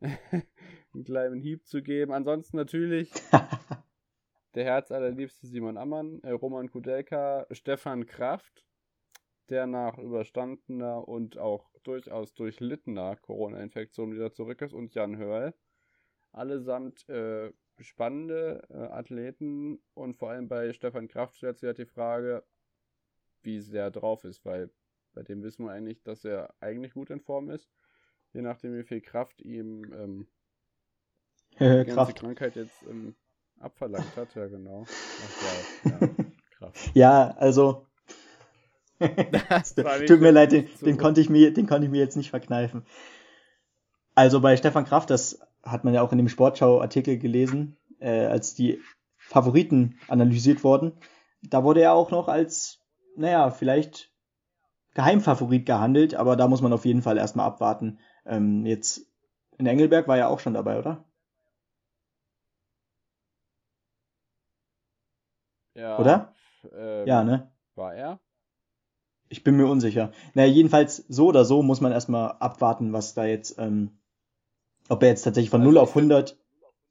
einen 0.00 1.04
kleinen 1.04 1.40
Hieb 1.40 1.66
zu 1.66 1.82
geben. 1.82 2.12
Ansonsten 2.12 2.58
natürlich 2.58 3.10
der 4.54 4.64
herzallerliebste 4.64 5.46
Simon 5.46 5.78
Ammann, 5.78 6.20
äh, 6.24 6.30
Roman 6.30 6.70
Kudelka, 6.70 7.46
Stefan 7.52 8.04
Kraft, 8.04 8.67
der 9.50 9.66
nach 9.66 9.98
überstandener 9.98 11.06
und 11.06 11.38
auch 11.38 11.70
durchaus 11.82 12.34
durchlittener 12.34 13.16
Corona-Infektion 13.16 14.12
wieder 14.12 14.32
zurück 14.32 14.60
ist 14.62 14.72
und 14.72 14.94
Jan 14.94 15.16
Hörl. 15.16 15.54
Allesamt 16.32 17.08
äh, 17.08 17.52
spannende 17.78 18.62
äh, 18.70 18.76
Athleten 18.76 19.80
und 19.94 20.16
vor 20.16 20.30
allem 20.30 20.48
bei 20.48 20.72
Stefan 20.72 21.08
Kraft 21.08 21.36
stellt 21.36 21.58
sich 21.58 21.66
halt 21.66 21.78
die 21.78 21.86
Frage, 21.86 22.44
wie 23.42 23.60
sehr 23.60 23.90
drauf 23.90 24.24
ist, 24.24 24.44
weil 24.44 24.70
bei 25.14 25.22
dem 25.22 25.42
wissen 25.42 25.64
wir 25.64 25.72
eigentlich, 25.72 26.02
dass 26.02 26.24
er 26.24 26.54
eigentlich 26.60 26.92
gut 26.92 27.10
in 27.10 27.20
Form 27.20 27.50
ist. 27.50 27.70
Je 28.32 28.42
nachdem, 28.42 28.76
wie 28.76 28.84
viel 28.84 29.00
Kraft 29.00 29.40
ihm 29.40 29.84
ähm, 29.92 30.28
die 31.58 31.84
ganze 31.90 32.12
Krankheit 32.12 32.56
jetzt 32.56 32.82
ähm, 32.88 33.16
abverlangt 33.58 34.16
hat, 34.16 34.34
ja 34.34 34.46
genau. 34.46 34.84
Ach, 34.86 35.42
wow. 35.42 35.92
ja, 35.92 36.24
Kraft. 36.58 36.90
ja, 36.94 37.30
also 37.38 37.87
Tut 40.06 40.20
mir 40.20 40.32
leid, 40.32 40.52
den, 40.52 40.68
den, 40.80 40.98
konnte 40.98 41.20
ich 41.20 41.30
mir, 41.30 41.52
den 41.52 41.66
konnte 41.66 41.86
ich 41.86 41.90
mir 41.90 42.00
jetzt 42.00 42.16
nicht 42.16 42.30
verkneifen. 42.30 42.84
Also 44.14 44.40
bei 44.40 44.56
Stefan 44.56 44.84
Kraft, 44.84 45.10
das 45.10 45.40
hat 45.62 45.84
man 45.84 45.94
ja 45.94 46.02
auch 46.02 46.12
in 46.12 46.18
dem 46.18 46.28
Sportschau-Artikel 46.28 47.18
gelesen, 47.18 47.76
äh, 48.00 48.26
als 48.26 48.54
die 48.54 48.80
Favoriten 49.16 49.98
analysiert 50.08 50.64
wurden. 50.64 50.92
Da 51.42 51.62
wurde 51.62 51.82
er 51.82 51.92
auch 51.92 52.10
noch 52.10 52.28
als, 52.28 52.80
naja, 53.16 53.50
vielleicht 53.50 54.10
Geheimfavorit 54.94 55.66
gehandelt, 55.66 56.14
aber 56.14 56.34
da 56.34 56.48
muss 56.48 56.62
man 56.62 56.72
auf 56.72 56.84
jeden 56.84 57.02
Fall 57.02 57.18
erstmal 57.18 57.46
abwarten. 57.46 58.00
Ähm, 58.26 58.66
jetzt 58.66 59.06
in 59.56 59.66
Engelberg 59.66 60.08
war 60.08 60.18
er 60.18 60.28
auch 60.28 60.40
schon 60.40 60.54
dabei, 60.54 60.78
oder? 60.78 61.04
Ja. 65.74 65.98
Oder? 65.98 66.34
Ähm, 66.72 67.06
ja, 67.06 67.22
ne? 67.22 67.52
War 67.76 67.94
er? 67.94 68.18
Ich 69.28 69.44
bin 69.44 69.56
mir 69.56 69.66
unsicher. 69.66 70.12
Naja, 70.34 70.50
jedenfalls 70.50 71.04
so 71.08 71.26
oder 71.26 71.44
so 71.44 71.62
muss 71.62 71.80
man 71.80 71.92
erstmal 71.92 72.32
abwarten, 72.38 72.92
was 72.92 73.14
da 73.14 73.24
jetzt, 73.24 73.58
ähm, 73.58 73.90
ob 74.88 75.02
er 75.02 75.10
jetzt 75.10 75.22
tatsächlich 75.22 75.50
von 75.50 75.60
also 75.60 75.72
0 75.72 75.78
auf 75.78 75.94
100 75.94 76.38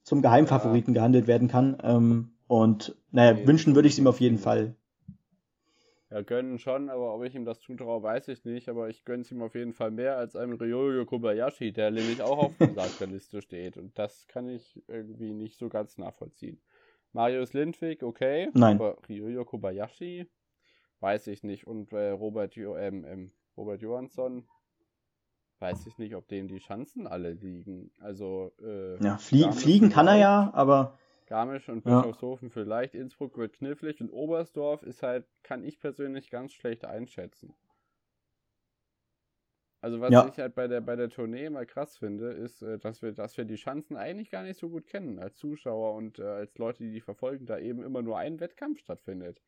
zum 0.03 0.21
Geheimfavoriten 0.21 0.93
ja. 0.93 0.99
gehandelt 0.99 1.27
werden 1.27 1.47
kann. 1.47 1.77
Ähm, 1.83 2.31
und 2.47 2.95
naja, 3.11 3.33
nee, 3.33 3.47
wünschen 3.47 3.75
würde 3.75 3.87
ich 3.87 3.95
es 3.95 3.99
ihm 3.99 4.07
auf 4.07 4.21
jeden 4.21 4.37
Fall. 4.37 4.75
Ja, 6.09 6.21
gönnen 6.21 6.57
schon, 6.57 6.89
aber 6.89 7.13
ob 7.13 7.23
ich 7.25 7.35
ihm 7.35 7.43
das 7.43 7.59
zutraue, 7.59 8.01
weiß 8.01 8.29
ich 8.29 8.45
nicht. 8.45 8.69
Aber 8.69 8.87
ich 8.87 9.03
gönne 9.03 9.23
es 9.23 9.31
ihm 9.31 9.41
auf 9.41 9.55
jeden 9.55 9.73
Fall 9.73 9.91
mehr 9.91 10.17
als 10.17 10.37
einem 10.37 10.53
Ryoyo 10.53 11.05
Kobayashi, 11.05 11.73
der 11.73 11.91
nämlich 11.91 12.21
auch 12.21 12.37
auf 12.37 12.53
der 12.57 13.07
Liste 13.07 13.41
steht. 13.41 13.75
Und 13.75 13.97
das 13.99 14.27
kann 14.27 14.47
ich 14.47 14.81
irgendwie 14.87 15.33
nicht 15.33 15.57
so 15.57 15.67
ganz 15.67 15.97
nachvollziehen. 15.97 16.61
Marius 17.11 17.53
Lindwig, 17.53 18.03
okay. 18.03 18.49
Nein. 18.53 18.77
Aber 18.77 18.97
Ryoyo 19.09 19.43
Kobayashi, 19.43 20.27
weiß 20.99 21.27
ich 21.27 21.43
nicht. 21.43 21.67
Und 21.67 21.93
äh, 21.93 22.09
Robert, 22.09 22.55
jo 22.55 22.75
ähm, 22.75 23.05
ähm, 23.05 23.31
Robert 23.55 23.81
Johansson, 23.81 24.47
weiß 25.59 25.87
ich 25.87 25.97
nicht, 25.97 26.15
ob 26.15 26.27
dem 26.27 26.47
die 26.47 26.59
Chancen 26.59 27.07
alle 27.07 27.33
liegen. 27.33 27.91
Also, 27.99 28.53
äh, 28.61 29.03
ja, 29.03 29.17
flie 29.17 29.51
fliegen 29.51 29.89
kann 29.89 30.07
er 30.07 30.17
ja, 30.17 30.51
aber. 30.53 30.97
Garmisch 31.27 31.67
und 31.67 31.83
Bischofshofen 31.83 32.47
ja. 32.47 32.53
vielleicht, 32.53 32.95
Innsbruck 32.95 33.37
wird 33.37 33.51
knifflig 33.51 33.99
und 33.99 34.09
Oberstdorf 34.11 34.81
ist 34.83 35.03
halt, 35.03 35.25
kann 35.43 35.61
ich 35.65 35.77
persönlich 35.77 36.29
ganz 36.29 36.53
schlecht 36.53 36.85
einschätzen. 36.85 37.53
Also 39.81 40.01
was 40.01 40.11
ja. 40.11 40.27
ich 40.27 40.39
halt 40.39 40.55
bei 40.55 40.67
der 40.67 40.81
bei 40.81 40.95
der 40.95 41.09
Tournee 41.09 41.45
immer 41.45 41.65
krass 41.65 41.97
finde, 41.97 42.31
ist, 42.31 42.61
äh, 42.61 42.79
dass 42.79 43.01
wir, 43.01 43.11
dass 43.11 43.37
wir 43.37 43.45
die 43.45 43.55
Chancen 43.55 43.95
eigentlich 43.95 44.31
gar 44.31 44.43
nicht 44.43 44.57
so 44.57 44.69
gut 44.69 44.87
kennen 44.87 45.19
als 45.19 45.35
Zuschauer 45.37 45.93
und 45.93 46.19
äh, 46.19 46.23
als 46.23 46.57
Leute, 46.57 46.83
die 46.83 46.91
die 46.91 47.01
verfolgen, 47.01 47.45
da 47.45 47.59
eben 47.59 47.83
immer 47.83 48.01
nur 48.01 48.17
ein 48.17 48.39
Wettkampf 48.39 48.79
stattfindet. 48.79 49.41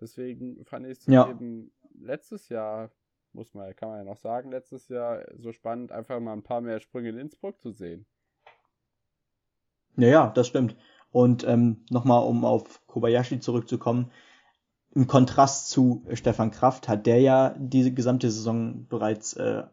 Deswegen 0.00 0.64
fand 0.64 0.86
ich 0.86 0.98
es 0.98 1.06
ja. 1.06 1.28
eben 1.28 1.72
letztes 1.98 2.48
Jahr, 2.48 2.90
muss 3.32 3.54
man, 3.54 3.74
kann 3.74 3.88
man 3.88 3.98
ja 3.98 4.04
noch 4.04 4.18
sagen, 4.18 4.50
letztes 4.50 4.88
Jahr 4.88 5.24
so 5.36 5.52
spannend, 5.52 5.92
einfach 5.92 6.20
mal 6.20 6.32
ein 6.32 6.42
paar 6.42 6.60
mehr 6.60 6.80
Sprünge 6.80 7.10
in 7.10 7.18
Innsbruck 7.18 7.60
zu 7.60 7.70
sehen. 7.70 8.06
Ja, 9.96 10.08
ja, 10.08 10.26
das 10.28 10.46
stimmt. 10.46 10.76
Und 11.10 11.44
ähm, 11.44 11.84
nochmal, 11.90 12.24
um 12.24 12.44
auf 12.44 12.86
Kobayashi 12.86 13.40
zurückzukommen, 13.40 14.10
im 14.94 15.06
Kontrast 15.06 15.70
zu 15.70 16.04
Stefan 16.12 16.50
Kraft 16.50 16.88
hat 16.88 17.06
der 17.06 17.20
ja 17.20 17.54
diese 17.58 17.92
gesamte 17.92 18.30
Saison 18.30 18.86
bereits 18.88 19.34
äh, 19.34 19.64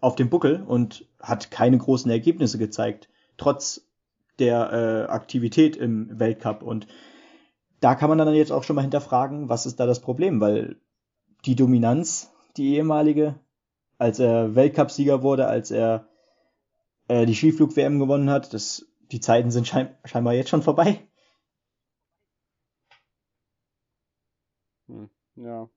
auf 0.00 0.14
dem 0.14 0.30
Buckel 0.30 0.62
und 0.62 1.06
hat 1.20 1.50
keine 1.50 1.78
großen 1.78 2.10
Ergebnisse 2.10 2.58
gezeigt, 2.58 3.08
trotz 3.36 3.88
der 4.38 4.72
äh, 4.72 5.10
Aktivität 5.10 5.76
im 5.76 6.18
Weltcup. 6.18 6.62
Und 6.62 6.86
da 7.80 7.94
kann 7.94 8.08
man 8.08 8.18
dann 8.18 8.32
jetzt 8.34 8.52
auch 8.52 8.64
schon 8.64 8.76
mal 8.76 8.82
hinterfragen, 8.82 9.48
was 9.48 9.66
ist 9.66 9.80
da 9.80 9.86
das 9.86 10.00
Problem, 10.00 10.40
weil 10.40 10.80
die 11.44 11.56
Dominanz, 11.56 12.32
die 12.56 12.76
ehemalige, 12.76 13.38
als 13.98 14.18
er 14.18 14.54
Weltcupsieger 14.54 15.22
wurde, 15.22 15.46
als 15.46 15.70
er 15.70 16.08
äh, 17.08 17.26
die 17.26 17.34
Skiflug-WM 17.34 17.98
gewonnen 17.98 18.30
hat, 18.30 18.52
das, 18.54 18.86
die 19.12 19.20
Zeiten 19.20 19.50
sind 19.50 19.66
schein 19.66 19.96
scheinbar 20.04 20.34
jetzt 20.34 20.50
schon 20.50 20.62
vorbei. 20.62 21.06
Hm, 24.88 25.10
ja. 25.36 25.68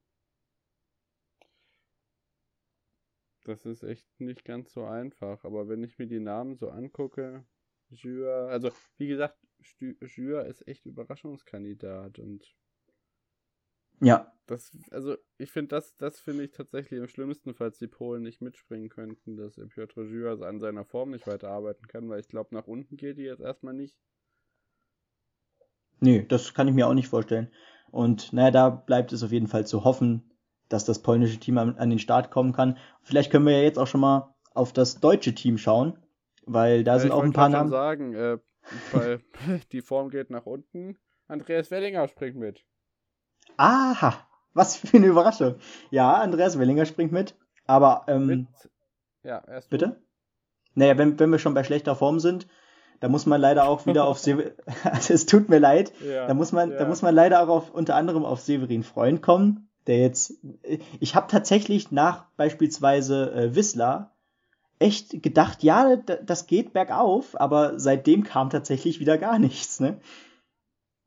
Das 3.44 3.64
ist 3.64 3.82
echt 3.82 4.06
nicht 4.20 4.44
ganz 4.44 4.72
so 4.72 4.84
einfach. 4.84 5.44
Aber 5.44 5.68
wenn 5.68 5.82
ich 5.82 5.98
mir 5.98 6.06
die 6.06 6.20
Namen 6.20 6.56
so 6.56 6.70
angucke, 6.70 7.44
Jure, 7.88 8.48
also 8.48 8.70
wie 8.98 9.08
gesagt, 9.08 9.36
Jure 9.80 10.46
ist 10.46 10.66
echt 10.66 10.86
Überraschungskandidat 10.86 12.18
und 12.18 12.54
ja. 14.00 14.32
Das, 14.46 14.72
also 14.90 15.16
ich 15.38 15.52
finde 15.52 15.76
das, 15.76 15.94
das 15.96 16.18
finde 16.18 16.44
ich 16.44 16.50
tatsächlich 16.50 17.00
am 17.00 17.06
schlimmsten, 17.06 17.54
falls 17.54 17.78
die 17.78 17.86
Polen 17.86 18.22
nicht 18.22 18.40
mitspringen 18.40 18.88
könnten, 18.88 19.36
dass 19.36 19.60
Piotr 19.68 20.02
Jura 20.02 20.44
an 20.46 20.58
seiner 20.58 20.84
Form 20.84 21.10
nicht 21.10 21.26
weiterarbeiten 21.26 21.86
kann, 21.86 22.08
weil 22.08 22.20
ich 22.20 22.28
glaube, 22.28 22.54
nach 22.54 22.66
unten 22.66 22.96
geht 22.96 23.18
die 23.18 23.22
jetzt 23.22 23.42
erstmal 23.42 23.74
nicht. 23.74 23.96
Nö, 26.00 26.24
das 26.24 26.54
kann 26.54 26.66
ich 26.66 26.74
mir 26.74 26.88
auch 26.88 26.94
nicht 26.94 27.08
vorstellen. 27.08 27.52
Und 27.92 28.32
naja, 28.32 28.50
da 28.50 28.70
bleibt 28.70 29.12
es 29.12 29.22
auf 29.22 29.30
jeden 29.30 29.46
Fall 29.46 29.66
zu 29.66 29.84
hoffen, 29.84 30.30
dass 30.68 30.84
das 30.84 31.02
polnische 31.02 31.38
Team 31.38 31.58
an, 31.58 31.76
an 31.76 31.90
den 31.90 31.98
Start 31.98 32.30
kommen 32.30 32.52
kann. 32.52 32.78
Vielleicht 33.02 33.30
können 33.30 33.46
wir 33.46 33.52
ja 33.52 33.62
jetzt 33.62 33.78
auch 33.78 33.86
schon 33.86 34.00
mal 34.00 34.34
auf 34.54 34.72
das 34.72 35.00
deutsche 35.00 35.34
Team 35.34 35.58
schauen, 35.58 35.98
weil 36.46 36.82
da 36.82 36.94
ja, 36.94 36.98
sind 37.00 37.12
auch 37.12 37.22
ein 37.22 37.32
paar 37.32 37.50
Namen. 37.50 37.68
Ich 37.68 37.72
sagen, 37.72 38.14
äh, 38.14 38.38
weil 38.92 39.20
die 39.72 39.82
Form 39.82 40.10
geht 40.10 40.30
nach 40.30 40.46
unten. 40.46 40.98
Andreas 41.28 41.70
Wellinger 41.70 42.08
springt 42.08 42.36
mit. 42.36 42.64
Aha, 43.56 44.26
was 44.52 44.76
für 44.76 44.96
eine 44.96 45.06
Überraschung. 45.06 45.56
Ja, 45.90 46.14
Andreas 46.14 46.58
Wellinger 46.58 46.86
springt 46.86 47.12
mit, 47.12 47.36
aber 47.66 48.04
ähm, 48.08 48.26
mit? 48.26 48.46
Ja, 49.22 49.42
erst 49.46 49.70
bitte. 49.70 50.00
Naja, 50.74 50.96
wenn, 50.98 51.18
wenn 51.18 51.30
wir 51.30 51.38
schon 51.38 51.54
bei 51.54 51.64
schlechter 51.64 51.94
Form 51.94 52.20
sind, 52.20 52.46
da 53.00 53.08
muss 53.08 53.26
man 53.26 53.40
leider 53.40 53.66
auch 53.66 53.86
wieder 53.86 54.04
auf 54.04 54.18
Se 54.18 54.54
also 54.84 55.14
es 55.14 55.26
tut 55.26 55.48
mir 55.48 55.58
leid, 55.58 55.92
ja, 56.04 56.26
da 56.26 56.34
muss 56.34 56.52
man, 56.52 56.70
ja. 56.70 56.78
da 56.78 56.84
muss 56.86 57.02
man 57.02 57.14
leider 57.14 57.42
auch 57.42 57.48
auf 57.48 57.70
unter 57.70 57.96
anderem 57.96 58.24
auf 58.24 58.40
Severin 58.40 58.82
Freund 58.82 59.22
kommen, 59.22 59.68
der 59.86 59.98
jetzt, 59.98 60.34
ich 61.00 61.14
habe 61.14 61.26
tatsächlich 61.28 61.90
nach 61.90 62.26
beispielsweise 62.36 63.32
äh, 63.32 63.54
Wissler 63.54 64.12
echt 64.80 65.22
gedacht, 65.22 65.62
ja, 65.62 65.96
das 65.96 66.46
geht 66.46 66.72
bergauf, 66.72 67.38
aber 67.40 67.78
seitdem 67.78 68.24
kam 68.24 68.50
tatsächlich 68.50 68.98
wieder 68.98 69.18
gar 69.18 69.38
nichts, 69.38 69.78
ne? 69.78 70.00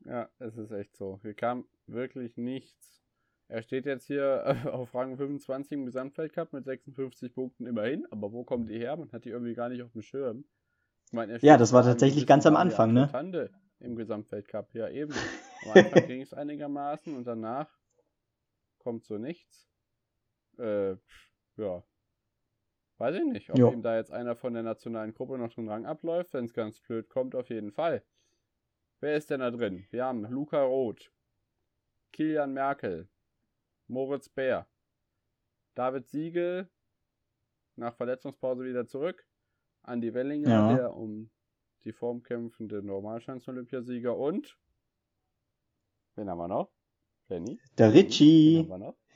Ja, 0.05 0.29
es 0.39 0.57
ist 0.57 0.71
echt 0.71 0.95
so. 0.95 1.19
Hier 1.21 1.33
kam 1.33 1.65
wirklich 1.87 2.37
nichts. 2.37 3.03
Er 3.47 3.61
steht 3.61 3.85
jetzt 3.85 4.07
hier 4.07 4.57
auf 4.71 4.93
Rang 4.93 5.17
25 5.17 5.71
im 5.73 5.85
Gesamtweltcup 5.85 6.53
mit 6.53 6.65
56 6.65 7.33
Punkten 7.33 7.65
immerhin, 7.65 8.05
aber 8.11 8.31
wo 8.31 8.43
kommen 8.43 8.67
die 8.67 8.77
her? 8.77 8.95
Man 8.95 9.11
hat 9.11 9.25
die 9.25 9.29
irgendwie 9.29 9.53
gar 9.53 9.69
nicht 9.69 9.81
auf 9.83 9.91
dem 9.91 10.01
Schirm. 10.01 10.45
Meine, 11.11 11.37
ja, 11.41 11.57
das 11.57 11.73
war 11.73 11.83
tatsächlich 11.83 12.25
ganz 12.25 12.45
am 12.45 12.55
Anfang, 12.55 12.93
ne? 12.93 13.09
Tande 13.11 13.51
im 13.79 13.95
Gesamtweltcup, 13.95 14.73
ja 14.73 14.89
eben. 14.89 15.13
Am 15.65 15.71
Anfang 15.71 16.07
ging 16.07 16.21
es 16.21 16.33
einigermaßen 16.33 17.15
und 17.15 17.25
danach 17.25 17.69
kommt 18.79 19.05
so 19.05 19.17
nichts. 19.17 19.69
Äh, 20.57 20.95
ja. 21.57 21.83
Weiß 22.97 23.15
ich 23.15 23.25
nicht, 23.25 23.49
ob 23.49 23.57
jo. 23.57 23.71
ihm 23.71 23.81
da 23.81 23.97
jetzt 23.97 24.11
einer 24.11 24.35
von 24.35 24.53
der 24.53 24.63
nationalen 24.63 25.13
Gruppe 25.13 25.37
noch 25.37 25.53
den 25.53 25.67
Rang 25.67 25.85
abläuft. 25.85 26.33
Wenn 26.33 26.45
es 26.45 26.53
ganz 26.53 26.79
blöd 26.79 27.09
kommt, 27.09 27.35
auf 27.35 27.49
jeden 27.49 27.71
Fall. 27.71 28.03
Wer 28.99 29.17
ist 29.17 29.29
denn 29.29 29.41
da 29.41 29.51
drin? 29.51 29.85
Wir 29.89 30.05
haben 30.05 30.23
Luca 30.31 30.63
Roth, 30.63 31.11
Kilian 32.11 32.53
Merkel, 32.53 33.09
Moritz 33.87 34.29
Bär, 34.29 34.67
David 35.75 36.07
Siegel, 36.07 36.69
nach 37.75 37.95
Verletzungspause 37.95 38.63
wieder 38.63 38.85
zurück, 38.85 39.27
Andi 39.81 40.13
Wellinger, 40.13 40.49
ja. 40.49 40.75
der 40.75 40.95
um 40.95 41.29
die 41.83 41.91
Form 41.91 42.23
kämpfende 42.23 42.81
Normalschanzen-Olympiasieger 42.81 44.15
und 44.15 44.57
wen 46.15 46.29
haben 46.29 46.37
wir 46.37 46.47
noch? 46.47 46.71
Benny? 47.27 47.59
Der 47.77 47.93
Ritchie. 47.93 48.67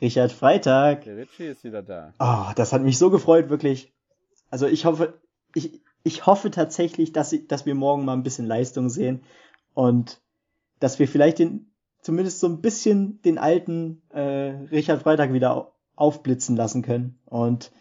Richard 0.02 0.32
Freitag. 0.32 1.04
Der 1.04 1.18
Ritchie 1.18 1.48
ist 1.48 1.64
wieder 1.64 1.82
da. 1.82 2.14
Oh, 2.20 2.52
das 2.56 2.74
hat 2.74 2.84
mich 2.84 2.98
so 2.98 3.10
gefreut, 3.10 3.50
wirklich. 3.50 3.94
Also 4.50 4.68
ich 4.68 4.86
hoffe, 4.86 5.20
ich, 5.56 5.82
ich 6.04 6.26
hoffe 6.26 6.52
tatsächlich, 6.52 7.12
dass, 7.12 7.34
ich, 7.34 7.48
dass 7.48 7.66
wir 7.66 7.76
morgen 7.76 8.06
mal 8.06 8.14
ein 8.14 8.24
bisschen 8.24 8.46
Leistung 8.46 8.90
sehen 8.90 9.24
und 9.74 10.22
dass 10.80 11.00
wir 11.00 11.08
vielleicht 11.08 11.40
den, 11.40 11.72
zumindest 12.02 12.40
so 12.40 12.48
ein 12.48 12.62
bisschen 12.62 13.22
den 13.24 13.38
alten 13.38 14.02
äh, 14.10 14.22
Richard 14.72 15.02
Freitag 15.02 15.34
wieder 15.34 15.74
aufblitzen 15.96 16.56
lassen 16.56 16.84
können. 16.84 17.20
Und 17.26 17.72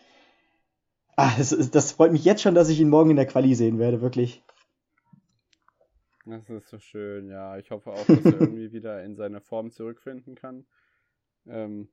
ah, 1.16 1.30
das, 1.36 1.50
das 1.70 1.92
freut 1.92 2.12
mich 2.12 2.24
jetzt 2.24 2.42
schon, 2.42 2.54
dass 2.54 2.70
ich 2.70 2.80
ihn 2.80 2.88
morgen 2.88 3.10
in 3.10 3.16
der 3.16 3.26
Quali 3.26 3.54
sehen 3.54 3.78
werde, 3.78 4.00
wirklich. 4.00 4.42
Das 6.26 6.50
ist 6.50 6.68
so 6.68 6.78
schön, 6.80 7.28
ja. 7.28 7.56
Ich 7.56 7.70
hoffe 7.70 7.90
auch, 7.90 8.04
dass 8.04 8.24
er 8.24 8.40
irgendwie 8.40 8.72
wieder 8.72 9.02
in 9.04 9.14
seine 9.14 9.40
Form 9.40 9.70
zurückfinden 9.70 10.34
kann. 10.34 10.66
Ähm, 11.46 11.88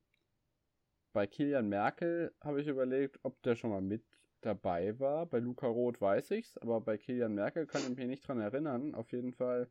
bei 1.12 1.28
Kilian 1.28 1.68
Merkel 1.68 2.34
habe 2.40 2.60
ich 2.60 2.66
überlegt, 2.66 3.20
ob 3.22 3.40
der 3.42 3.54
schon 3.54 3.70
mal 3.70 3.80
mit 3.80 4.04
dabei 4.40 4.98
war. 4.98 5.26
Bei 5.26 5.38
Luca 5.38 5.68
Roth 5.68 6.00
weiß 6.00 6.32
ich's, 6.32 6.58
aber 6.58 6.80
bei 6.80 6.98
Kilian 6.98 7.34
Merkel 7.34 7.66
kann 7.66 7.82
ich 7.82 7.96
mich 7.96 8.08
nicht 8.08 8.26
dran 8.26 8.40
erinnern. 8.40 8.96
Auf 8.96 9.12
jeden 9.12 9.32
Fall 9.32 9.70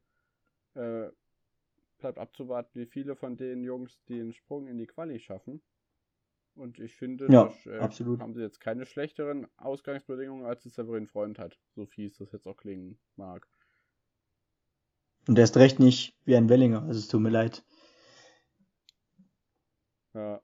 äh, 0.76 1.10
bleibt 1.98 2.18
abzuwarten, 2.18 2.80
wie 2.80 2.86
viele 2.86 3.18
von 3.18 3.36
den 3.36 3.64
Jungs 3.64 4.02
den 4.06 4.32
Sprung 4.32 4.68
in 4.68 4.78
die 4.78 4.88
Quali 4.88 5.20
schaffen. 5.20 5.62
Und 6.56 6.80
ich 6.80 6.96
finde, 6.96 7.28
ja, 7.30 7.46
das, 7.46 7.66
äh, 7.66 7.80
absolut. 7.80 8.22
haben 8.22 8.34
sie 8.34 8.42
jetzt 8.42 8.62
keine 8.62 8.86
schlechteren 8.86 9.48
Ausgangsbedingungen, 9.58 10.46
als 10.46 10.66
es 10.66 10.76
Severin 10.76 11.08
Freund 11.08 11.38
hat. 11.40 11.60
So 11.76 11.86
fies 11.86 12.18
das 12.18 12.32
jetzt 12.32 12.48
auch 12.48 12.58
klingen 12.58 12.98
mag. 13.18 13.48
Und 15.28 15.36
der 15.36 15.46
ist 15.46 15.58
recht 15.58 15.80
nicht 15.80 16.18
wie 16.26 16.36
ein 16.36 16.50
Wellinger, 16.50 16.84
also 16.84 17.00
es 17.00 17.08
tut 17.08 17.22
mir 17.22 17.30
leid. 17.30 17.64
Ja. 20.14 20.42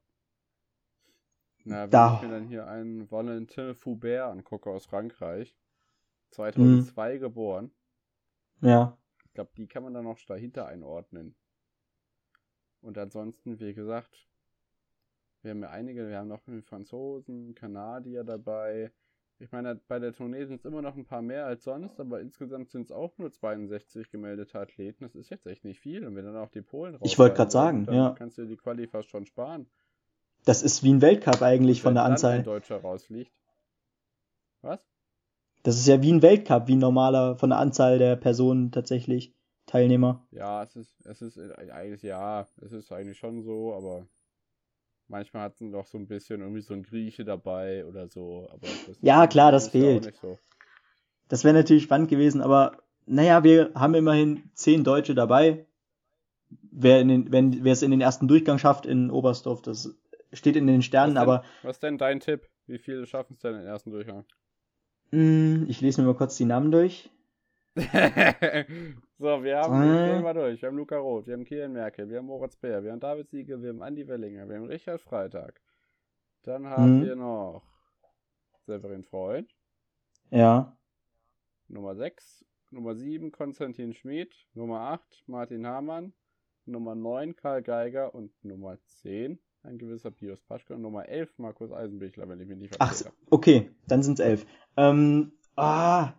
Na, 1.65 1.83
wenn 1.83 1.89
da. 1.91 2.15
ich 2.15 2.21
mir 2.21 2.33
dann 2.33 2.47
hier 2.47 2.67
einen 2.67 3.11
Valentin 3.11 3.75
Foubert 3.75 4.31
angucke 4.31 4.69
aus 4.69 4.85
Frankreich, 4.85 5.55
2002 6.31 7.15
mhm. 7.15 7.19
geboren. 7.19 7.71
Ja. 8.61 8.97
Ich 9.25 9.33
glaube, 9.33 9.51
die 9.55 9.67
kann 9.67 9.83
man 9.83 9.93
dann 9.93 10.05
noch 10.05 10.19
dahinter 10.25 10.65
einordnen. 10.65 11.35
Und 12.81 12.97
ansonsten, 12.97 13.59
wie 13.59 13.73
gesagt, 13.73 14.27
wir 15.41 15.51
haben 15.51 15.61
ja 15.61 15.69
einige, 15.69 16.07
wir 16.07 16.17
haben 16.17 16.27
noch 16.27 16.47
einen 16.47 16.63
Franzosen, 16.63 17.55
Kanadier 17.55 18.23
dabei. 18.23 18.91
Ich 19.41 19.53
meine, 19.53 19.75
bei 19.87 19.99
der 19.99 20.13
Tournee 20.13 20.45
sind 20.45 20.59
es 20.59 20.65
immer 20.65 20.81
noch 20.81 20.97
ein 20.97 21.05
paar 21.05 21.21
mehr 21.21 21.45
als 21.45 21.63
sonst, 21.63 21.97
aber 21.99 22.19
insgesamt 22.19 22.69
sind 22.71 22.83
es 22.83 22.91
auch 22.91 23.17
nur 23.17 23.31
62 23.31 24.11
gemeldete 24.11 24.59
Athleten. 24.59 25.05
Das 25.05 25.15
ist 25.15 25.29
jetzt 25.29 25.47
echt 25.47 25.63
nicht 25.63 25.79
viel. 25.79 26.05
Und 26.05 26.15
wenn 26.15 26.25
dann 26.25 26.35
auch 26.35 26.49
die 26.49 26.61
Polen 26.61 26.95
raus. 26.95 27.01
Ich 27.05 27.17
wollte 27.17 27.37
gerade 27.37 27.51
sagen, 27.51 27.85
dann 27.85 27.95
ja. 27.95 28.09
kannst 28.17 28.37
du 28.37 28.45
die 28.45 28.57
Quali 28.57 28.87
fast 28.87 29.09
schon 29.09 29.25
sparen. 29.25 29.65
Das 30.43 30.61
ist 30.61 30.83
wie 30.83 30.91
ein 30.91 31.01
Weltcup 31.01 31.41
eigentlich 31.41 31.81
von 31.81 31.93
der 31.93 32.03
Anzahl. 32.03 32.33
Wenn 32.33 32.39
ein 32.39 32.45
Deutscher 32.45 32.81
rausfliegt. 32.81 33.31
Was? 34.61 34.85
Das 35.63 35.77
ist 35.77 35.87
ja 35.87 36.01
wie 36.01 36.11
ein 36.11 36.21
Weltcup, 36.21 36.67
wie 36.67 36.75
ein 36.75 36.79
normaler 36.79 37.37
von 37.37 37.49
der 37.49 37.59
Anzahl 37.59 37.97
der 37.97 38.17
Personen 38.17 38.71
tatsächlich 38.71 39.33
Teilnehmer. 39.67 40.25
Ja, 40.31 40.63
es 40.63 40.75
ist, 40.75 41.05
es 41.05 41.21
ist 41.21 41.37
eigentlich, 41.37 42.01
ja, 42.01 42.45
es 42.61 42.71
ist 42.71 42.91
eigentlich 42.91 43.17
schon 43.17 43.43
so, 43.43 43.73
aber 43.73 44.05
manchmal 45.09 45.43
hat 45.43 45.53
es 45.59 45.71
doch 45.71 45.85
so 45.85 45.97
ein 45.97 46.07
bisschen 46.07 46.41
irgendwie 46.41 46.61
so 46.61 46.73
ein 46.73 46.83
Grieche 46.83 47.25
dabei 47.25 47.85
oder 47.85 48.07
so. 48.07 48.47
Aber 48.51 48.67
ja, 49.01 49.27
klar, 49.27 49.51
das 49.51 49.69
fehlt. 49.69 50.15
So. 50.21 50.39
Das 51.27 51.43
wäre 51.43 51.53
natürlich 51.53 51.83
spannend 51.83 52.09
gewesen, 52.09 52.41
aber 52.41 52.77
naja, 53.05 53.43
wir 53.43 53.71
haben 53.75 53.95
immerhin 53.95 54.49
zehn 54.53 54.83
Deutsche 54.83 55.15
dabei. 55.15 55.65
Wer, 56.71 57.01
in 57.01 57.07
den, 57.07 57.31
wenn, 57.31 57.63
wer 57.63 57.73
es 57.73 57.81
in 57.81 57.91
den 57.91 58.01
ersten 58.01 58.27
Durchgang 58.27 58.57
schafft 58.57 58.85
in 58.85 59.11
Oberstdorf, 59.11 59.61
das 59.61 59.95
steht 60.33 60.55
in 60.55 60.67
den 60.67 60.81
Sternen, 60.81 61.15
was 61.15 61.21
denn, 61.21 61.29
aber. 61.29 61.43
Was 61.63 61.75
ist 61.77 61.83
denn 61.83 61.97
dein 61.97 62.19
Tipp? 62.19 62.47
Wie 62.67 62.77
viele 62.77 63.05
schaffen 63.05 63.33
es 63.33 63.41
denn 63.41 63.55
in 63.55 63.61
den 63.61 63.67
ersten 63.67 63.91
Durchgang? 63.91 64.25
Hm, 65.11 65.65
ich 65.67 65.81
lese 65.81 66.01
mir 66.01 66.07
mal 66.07 66.15
kurz 66.15 66.37
die 66.37 66.45
Namen 66.45 66.71
durch. 66.71 67.09
so, 69.19 69.43
wir 69.43 69.57
haben, 69.57 69.81
äh. 69.81 70.13
gehen 70.13 70.23
mal 70.23 70.33
durch. 70.33 70.61
Wir 70.61 70.67
haben 70.69 70.77
Luca 70.77 70.97
Roth, 70.97 71.27
wir 71.27 71.33
haben 71.33 71.45
Kilian 71.45 71.73
Merkel, 71.73 72.09
wir 72.09 72.17
haben 72.17 72.25
Moritz 72.25 72.55
Bär, 72.55 72.83
wir 72.83 72.91
haben 72.91 72.99
David 72.99 73.29
Siegel, 73.29 73.61
wir 73.61 73.69
haben 73.69 73.81
Andi 73.81 74.07
Wellinger, 74.07 74.49
wir 74.49 74.57
haben 74.57 74.65
Richard 74.65 75.01
Freitag. 75.01 75.61
Dann 76.43 76.67
haben 76.67 76.99
mhm. 76.99 77.05
wir 77.05 77.15
noch 77.15 77.63
Severin 78.65 79.03
Freund. 79.03 79.49
Ja. 80.31 80.77
Nummer 81.67 81.95
6. 81.95 82.45
Nummer 82.71 82.95
7 82.95 83.31
Konstantin 83.31 83.93
Schmid. 83.93 84.33
Nummer 84.53 84.81
8 84.91 85.23
Martin 85.27 85.65
Hamann. 85.65 86.13
Nummer 86.65 86.95
9 86.95 87.35
Karl 87.35 87.61
Geiger 87.63 88.13
und 88.13 88.31
Nummer 88.43 88.77
10 88.83 89.39
ein 89.63 89.77
gewisser 89.77 90.11
Pius 90.11 90.41
Paschke 90.41 90.73
und 90.73 90.81
Nummer 90.81 91.07
11 91.07 91.37
Markus 91.37 91.71
Eisenbichler, 91.71 92.27
wenn 92.29 92.39
ich 92.39 92.47
mich 92.47 92.57
nicht 92.57 92.75
verstehe. 92.75 93.11
Ach, 93.11 93.31
okay, 93.31 93.71
dann 93.87 94.03
sind 94.03 94.19
es 94.19 94.25
11. 94.25 94.45
Ähm, 94.77 95.33
ah, 95.55 96.13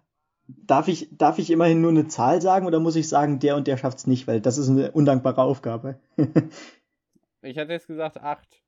darf 0.67 0.89
ich, 0.89 1.09
darf 1.17 1.39
ich 1.39 1.51
immerhin 1.51 1.81
nur 1.81 1.91
eine 1.91 2.09
Zahl 2.09 2.41
sagen 2.41 2.67
oder 2.67 2.81
muss 2.81 2.97
ich 2.97 3.09
sagen, 3.09 3.39
der 3.39 3.57
und 3.57 3.67
der 3.67 3.77
schafft 3.77 3.99
es 3.99 4.07
nicht, 4.07 4.27
weil 4.27 4.41
das 4.41 4.59
ist 4.59 4.69
eine 4.69 4.93
undankbare 4.93 5.43
Aufgabe. 5.43 5.99
ich 7.43 7.59
hatte 7.59 7.73
jetzt 7.73 7.87
gesagt 7.87 8.19
8. 8.19 8.63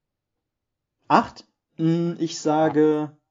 8? 1.08 1.46
Hm, 1.76 2.16
ich 2.18 2.38
sage. 2.38 3.10
8. 3.12 3.22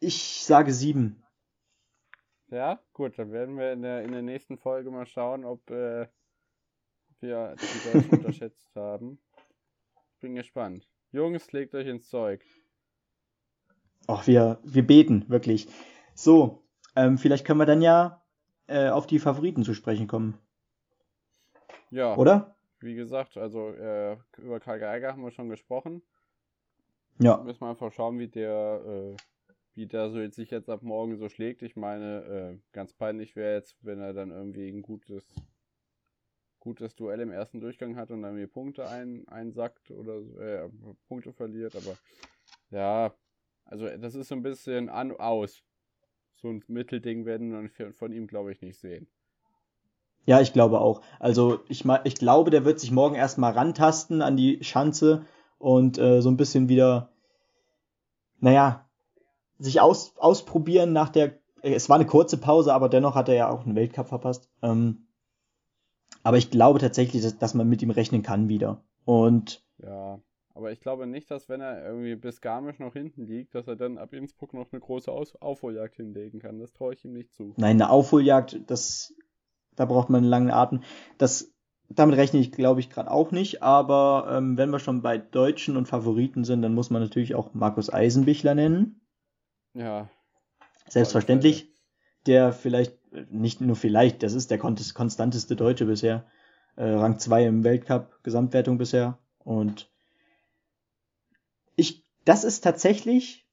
Ich 0.00 0.44
sage 0.44 0.72
7. 0.72 1.22
Ja, 2.48 2.78
gut, 2.92 3.18
dann 3.18 3.32
werden 3.32 3.56
wir 3.56 3.72
in 3.72 3.82
der, 3.82 4.02
in 4.02 4.12
der 4.12 4.22
nächsten 4.22 4.58
Folge 4.58 4.90
mal 4.90 5.06
schauen, 5.06 5.44
ob 5.44 5.70
äh, 5.70 6.06
wir 7.20 7.56
die 7.56 7.92
Deutschen 7.92 8.10
unterschätzt 8.18 8.76
haben. 8.76 9.18
Bin 10.20 10.34
gespannt. 10.34 10.88
Jungs, 11.10 11.50
legt 11.52 11.74
euch 11.74 11.86
ins 11.86 12.08
Zeug. 12.08 12.44
Ach, 14.06 14.26
wir, 14.26 14.58
wir 14.64 14.86
beten, 14.86 15.24
wirklich. 15.28 15.68
So, 16.14 16.64
ähm, 16.96 17.18
vielleicht 17.18 17.46
können 17.46 17.58
wir 17.58 17.66
dann 17.66 17.82
ja 17.82 18.22
äh, 18.66 18.88
auf 18.88 19.06
die 19.06 19.18
Favoriten 19.18 19.62
zu 19.62 19.74
sprechen 19.74 20.06
kommen. 20.06 20.38
Ja. 21.90 22.16
Oder? 22.16 22.56
Wie 22.80 22.94
gesagt, 22.94 23.36
also 23.36 23.70
äh, 23.70 24.16
über 24.38 24.60
Karl 24.60 24.80
Geiger 24.80 25.12
haben 25.12 25.22
wir 25.22 25.30
schon 25.30 25.48
gesprochen. 25.48 26.02
Ja. 27.18 27.38
Müssen 27.38 27.60
wir 27.60 27.70
einfach 27.70 27.92
schauen, 27.92 28.18
wie 28.18 28.28
der, 28.28 28.82
äh, 28.84 29.16
wie 29.74 29.86
der 29.86 30.10
so 30.10 30.18
jetzt 30.18 30.36
sich 30.36 30.50
jetzt 30.50 30.68
ab 30.68 30.82
morgen 30.82 31.16
so 31.16 31.28
schlägt. 31.28 31.62
Ich 31.62 31.76
meine, 31.76 32.24
äh, 32.24 32.58
ganz 32.72 32.92
peinlich 32.92 33.36
wäre 33.36 33.54
jetzt, 33.54 33.76
wenn 33.82 34.00
er 34.00 34.12
dann 34.12 34.30
irgendwie 34.30 34.68
ein 34.68 34.82
gutes, 34.82 35.24
gutes 36.58 36.94
Duell 36.96 37.20
im 37.20 37.30
ersten 37.30 37.60
Durchgang 37.60 37.96
hat 37.96 38.10
und 38.10 38.22
dann 38.22 38.32
irgendwie 38.32 38.52
Punkte 38.52 38.88
ein, 38.88 39.26
einsackt 39.28 39.90
oder 39.90 40.18
äh, 40.40 40.68
Punkte 41.08 41.32
verliert, 41.32 41.76
aber 41.76 41.96
ja, 42.70 43.14
also 43.64 43.88
das 43.88 44.14
ist 44.14 44.28
so 44.28 44.34
ein 44.34 44.42
bisschen 44.42 44.88
an 44.88 45.12
aus. 45.12 45.62
So 46.36 46.48
ein 46.48 46.62
Mittelding 46.68 47.24
werden 47.24 47.70
wir 47.76 47.92
von 47.92 48.12
ihm, 48.12 48.26
glaube 48.26 48.52
ich, 48.52 48.60
nicht 48.60 48.78
sehen. 48.78 49.06
Ja, 50.26 50.40
ich 50.40 50.52
glaube 50.52 50.80
auch. 50.80 51.02
Also 51.20 51.60
ich, 51.68 51.84
ich 52.04 52.14
glaube, 52.14 52.50
der 52.50 52.64
wird 52.64 52.80
sich 52.80 52.90
morgen 52.90 53.14
erstmal 53.14 53.52
rantasten 53.52 54.22
an 54.22 54.36
die 54.36 54.62
Schanze 54.64 55.26
und 55.58 55.98
äh, 55.98 56.22
so 56.22 56.30
ein 56.30 56.36
bisschen 56.36 56.68
wieder, 56.68 57.10
naja, 58.40 58.88
sich 59.58 59.80
aus, 59.80 60.14
ausprobieren 60.16 60.92
nach 60.92 61.10
der. 61.10 61.38
Es 61.62 61.88
war 61.88 61.96
eine 61.96 62.06
kurze 62.06 62.36
Pause, 62.36 62.74
aber 62.74 62.88
dennoch 62.88 63.14
hat 63.14 63.28
er 63.28 63.34
ja 63.34 63.50
auch 63.50 63.64
einen 63.64 63.74
Weltcup 63.74 64.08
verpasst. 64.08 64.50
Ähm, 64.62 65.06
aber 66.22 66.36
ich 66.36 66.50
glaube 66.50 66.78
tatsächlich, 66.78 67.22
dass, 67.22 67.38
dass 67.38 67.54
man 67.54 67.68
mit 67.68 67.82
ihm 67.82 67.90
rechnen 67.90 68.22
kann 68.22 68.48
wieder. 68.48 68.82
Und 69.04 69.62
ja, 69.78 70.20
aber 70.54 70.70
ich 70.70 70.80
glaube 70.80 71.08
nicht, 71.08 71.30
dass 71.32 71.48
wenn 71.48 71.60
er 71.60 71.84
irgendwie 71.84 72.14
bis 72.14 72.40
Garmisch 72.40 72.78
noch 72.78 72.92
hinten 72.92 73.26
liegt, 73.26 73.56
dass 73.56 73.66
er 73.66 73.74
dann 73.74 73.98
ab 73.98 74.12
Innsbruck 74.12 74.54
noch 74.54 74.72
eine 74.72 74.80
große 74.80 75.10
Aus 75.10 75.34
Aufholjagd 75.36 75.96
hinlegen 75.96 76.38
kann. 76.38 76.60
Das 76.60 76.72
traue 76.72 76.94
ich 76.94 77.04
ihm 77.04 77.12
nicht 77.12 77.34
zu. 77.34 77.54
Nein, 77.56 77.82
eine 77.82 77.90
Aufholjagd, 77.90 78.60
das, 78.68 79.14
da 79.74 79.84
braucht 79.84 80.10
man 80.10 80.18
einen 80.18 80.30
langen 80.30 80.52
Atem. 80.52 80.82
Das, 81.18 81.52
damit 81.88 82.16
rechne 82.16 82.38
ich, 82.38 82.52
glaube 82.52 82.78
ich, 82.78 82.88
gerade 82.88 83.10
auch 83.10 83.32
nicht. 83.32 83.64
Aber 83.64 84.28
ähm, 84.30 84.56
wenn 84.56 84.70
wir 84.70 84.78
schon 84.78 85.02
bei 85.02 85.18
Deutschen 85.18 85.76
und 85.76 85.88
Favoriten 85.88 86.44
sind, 86.44 86.62
dann 86.62 86.74
muss 86.74 86.88
man 86.88 87.02
natürlich 87.02 87.34
auch 87.34 87.52
Markus 87.52 87.92
Eisenbichler 87.92 88.54
nennen. 88.54 89.00
Ja. 89.74 90.08
Selbstverständlich. 90.88 91.72
Der 92.26 92.52
vielleicht, 92.52 92.96
nicht 93.30 93.60
nur 93.60 93.76
vielleicht, 93.76 94.22
das 94.22 94.32
ist 94.32 94.50
der 94.50 94.58
konstanteste 94.58 95.56
Deutsche 95.56 95.84
bisher. 95.84 96.24
Äh, 96.76 96.84
Rang 96.84 97.18
2 97.18 97.44
im 97.44 97.64
Weltcup, 97.64 98.22
Gesamtwertung 98.22 98.78
bisher. 98.78 99.18
Und 99.40 99.92
ich, 101.76 102.04
das 102.24 102.44
ist 102.44 102.62
tatsächlich 102.62 103.46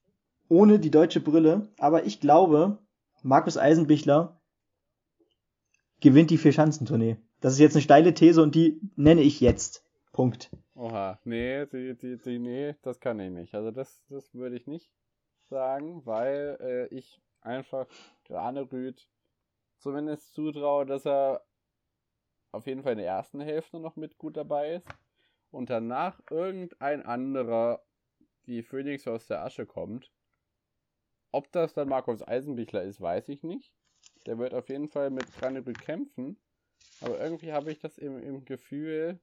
ohne 0.48 0.78
die 0.78 0.90
deutsche 0.90 1.20
Brille, 1.20 1.68
aber 1.78 2.04
ich 2.04 2.20
glaube, 2.20 2.78
Markus 3.22 3.56
Eisenbichler 3.56 4.40
gewinnt 6.00 6.30
die 6.30 6.38
Vier-Schanzentournee. 6.38 7.16
Das 7.40 7.54
ist 7.54 7.58
jetzt 7.58 7.74
eine 7.74 7.82
steile 7.82 8.14
These 8.14 8.42
und 8.42 8.54
die 8.54 8.80
nenne 8.96 9.22
ich 9.22 9.40
jetzt. 9.40 9.84
Punkt. 10.12 10.50
Oha, 10.74 11.18
nee, 11.24 11.64
die, 11.66 11.96
die, 11.96 12.18
die, 12.18 12.38
nee, 12.38 12.74
das 12.82 13.00
kann 13.00 13.18
ich 13.18 13.30
nicht. 13.30 13.54
Also 13.54 13.70
das, 13.70 14.02
das 14.08 14.34
würde 14.34 14.56
ich 14.56 14.66
nicht 14.66 14.92
sagen, 15.48 16.04
weil 16.04 16.58
äh, 16.60 16.94
ich 16.94 17.20
einfach 17.40 17.86
Granerüth 18.24 19.08
zumindest 19.78 20.34
zutraue, 20.34 20.86
dass 20.86 21.06
er 21.06 21.42
auf 22.52 22.66
jeden 22.66 22.82
Fall 22.82 22.92
in 22.92 22.98
der 22.98 23.06
ersten 23.06 23.40
Hälfte 23.40 23.80
noch 23.80 23.96
mit 23.96 24.18
gut 24.18 24.36
dabei 24.36 24.74
ist 24.76 24.86
und 25.50 25.70
danach 25.70 26.20
irgendein 26.30 27.02
anderer 27.04 27.82
die 28.46 28.62
Phoenix 28.62 29.06
aus 29.06 29.26
der 29.26 29.44
Asche 29.44 29.66
kommt. 29.66 30.10
Ob 31.30 31.50
das 31.52 31.74
dann 31.74 31.88
Markus 31.88 32.26
Eisenbichler 32.26 32.82
ist, 32.82 33.00
weiß 33.00 33.28
ich 33.28 33.42
nicht. 33.42 33.72
Der 34.26 34.38
wird 34.38 34.54
auf 34.54 34.68
jeden 34.68 34.88
Fall 34.88 35.10
mit 35.10 35.26
Granerüth 35.38 35.80
kämpfen. 35.80 36.36
Aber 37.00 37.18
irgendwie 37.18 37.52
habe 37.52 37.72
ich 37.72 37.78
das 37.78 37.98
im, 37.98 38.22
im 38.22 38.44
Gefühl, 38.44 39.18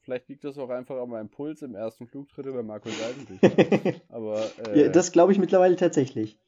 vielleicht 0.00 0.28
liegt 0.28 0.44
das 0.44 0.58
auch 0.58 0.70
einfach 0.70 1.00
an 1.00 1.10
meinem 1.10 1.28
Puls 1.28 1.62
im 1.62 1.74
ersten 1.74 2.06
Flugtritt 2.06 2.46
bei 2.46 2.62
Markus 2.62 2.92
Eisenbichler. 3.02 4.00
Aber, 4.08 4.50
äh, 4.68 4.82
ja, 4.82 4.88
das 4.88 5.12
glaube 5.12 5.32
ich 5.32 5.38
mittlerweile 5.38 5.76
tatsächlich. 5.76 6.38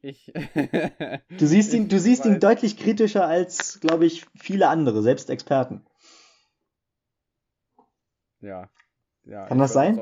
Ich. 0.00 0.32
du 1.38 1.46
siehst 1.46 1.72
ihn, 1.74 1.88
du 1.88 2.00
siehst 2.00 2.24
ihn 2.24 2.40
deutlich 2.40 2.76
kritischer 2.76 3.26
als, 3.26 3.78
glaube 3.80 4.04
ich, 4.04 4.26
viele 4.34 4.68
andere, 4.68 5.00
selbst 5.02 5.30
Experten. 5.30 5.86
Ja. 8.40 8.68
ja 9.24 9.46
Kann 9.46 9.58
das 9.58 9.72
sein? 9.72 9.96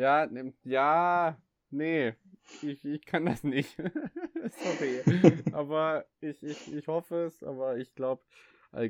Ja, 0.00 0.24
ne, 0.24 0.54
ja, 0.64 1.36
nee, 1.68 2.14
ich, 2.62 2.82
ich 2.86 3.04
kann 3.04 3.26
das 3.26 3.44
nicht. 3.44 3.76
Sorry. 3.76 5.02
aber 5.52 6.06
ich, 6.22 6.42
ich, 6.42 6.72
ich 6.72 6.88
hoffe 6.88 7.26
es, 7.26 7.42
aber 7.42 7.76
ich 7.76 7.94
glaube, 7.94 8.22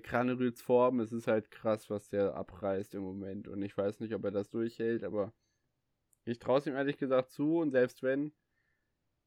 Kranerüts 0.05 0.63
Form, 0.63 1.01
es 1.01 1.11
ist 1.11 1.27
halt 1.27 1.51
krass, 1.51 1.91
was 1.91 2.09
der 2.11 2.37
abreißt 2.37 2.95
im 2.95 3.03
Moment. 3.03 3.49
Und 3.49 3.61
ich 3.63 3.77
weiß 3.77 3.99
nicht, 3.99 4.15
ob 4.15 4.25
er 4.25 4.31
das 4.31 4.51
durchhält, 4.51 5.03
aber 5.03 5.33
ich 6.27 6.39
traue 6.39 6.59
es 6.59 6.69
ihm 6.69 6.77
ehrlich 6.77 6.97
gesagt 6.97 7.33
zu 7.33 7.59
und 7.59 7.73
selbst 7.73 8.05
wenn. 8.05 8.33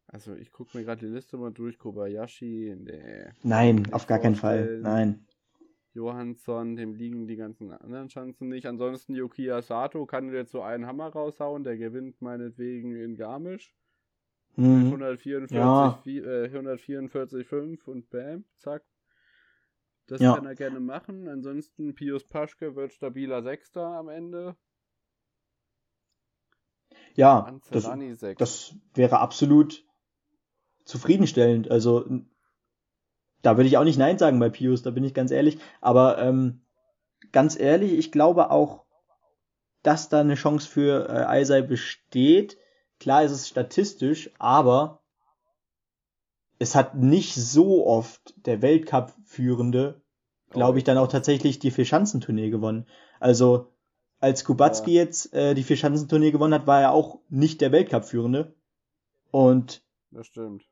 Also 0.07 0.35
ich 0.35 0.53
gucke 0.53 0.77
mir 0.77 0.85
gerade 0.85 1.05
die 1.05 1.13
Liste 1.13 1.35
mal 1.35 1.51
durch, 1.51 1.77
Kobayashi, 1.77 2.77
nee. 2.79 3.25
Nein, 3.41 3.91
auf 3.91 4.07
gar 4.07 4.19
keinen 4.19 4.35
Fall. 4.35 4.79
Nein. 4.79 5.27
Johansson, 5.93 6.75
dem 6.75 6.95
liegen 6.95 7.27
die 7.27 7.35
ganzen 7.35 7.71
anderen 7.71 8.07
Chancen 8.07 8.49
nicht. 8.49 8.65
Ansonsten 8.65 9.15
Yukiya 9.15 9.61
Sato 9.61 10.05
kann 10.05 10.33
jetzt 10.33 10.51
so 10.51 10.61
einen 10.61 10.87
Hammer 10.87 11.09
raushauen, 11.09 11.63
der 11.63 11.77
gewinnt 11.77 12.21
meinetwegen 12.21 12.95
in 12.95 13.15
Garmisch. 13.15 13.73
Mhm. 14.55 14.85
144, 14.85 15.55
ja. 15.55 16.01
äh, 16.05 16.47
144,5 16.47 17.85
und 17.85 18.09
bam, 18.09 18.45
zack. 18.55 18.83
Das 20.07 20.19
ja. 20.19 20.35
kann 20.35 20.45
er 20.45 20.55
gerne 20.55 20.79
machen. 20.79 21.27
Ansonsten 21.27 21.95
Pius 21.95 22.23
Paschke 22.27 22.75
wird 22.75 22.93
stabiler 22.93 23.41
Sechster 23.41 23.85
am 23.85 24.09
Ende. 24.09 24.55
Ja, 27.15 27.59
das, 27.71 27.89
das 28.37 28.75
wäre 28.95 29.19
absolut 29.19 29.85
zufriedenstellend. 30.83 31.69
Also 31.71 32.05
da 33.43 33.57
würde 33.57 33.67
ich 33.67 33.77
auch 33.77 33.83
nicht 33.83 33.99
Nein 33.99 34.17
sagen 34.17 34.39
bei 34.39 34.49
Pius, 34.49 34.81
da 34.81 34.89
bin 34.89 35.03
ich 35.03 35.13
ganz 35.13 35.29
ehrlich. 35.29 35.59
Aber 35.81 36.17
ähm, 36.17 36.61
ganz 37.31 37.59
ehrlich, 37.59 37.91
ich 37.91 38.11
glaube 38.11 38.49
auch, 38.49 38.85
dass 39.83 40.09
da 40.09 40.21
eine 40.21 40.35
Chance 40.35 40.67
für 40.67 41.09
äh, 41.09 41.25
Eisei 41.25 41.61
besteht. 41.61 42.57
Klar 42.99 43.23
ist 43.23 43.33
es 43.33 43.49
statistisch, 43.49 44.31
aber 44.39 45.01
es 46.57 46.73
hat 46.73 46.95
nicht 46.95 47.35
so 47.35 47.85
oft 47.85 48.33
der 48.45 48.61
Weltcup-Führende, 48.61 50.01
glaube 50.49 50.77
ich, 50.77 50.85
dann 50.85 50.97
auch 50.97 51.09
tatsächlich 51.09 51.59
die 51.59 51.71
Vierschanzentournee 51.71 52.49
gewonnen. 52.49 52.87
Also 53.19 53.73
als 54.19 54.45
Kubacki 54.45 54.93
ja. 54.93 55.03
jetzt 55.03 55.33
äh, 55.33 55.53
die 55.53 55.63
Vierschanzentournee 55.63 56.31
gewonnen 56.31 56.53
hat, 56.53 56.65
war 56.65 56.79
er 56.79 56.93
auch 56.93 57.19
nicht 57.27 57.59
der 57.59 57.73
Weltcup-Führende. 57.73 58.55
Und 59.31 59.83
das 60.11 60.27
stimmt 60.27 60.63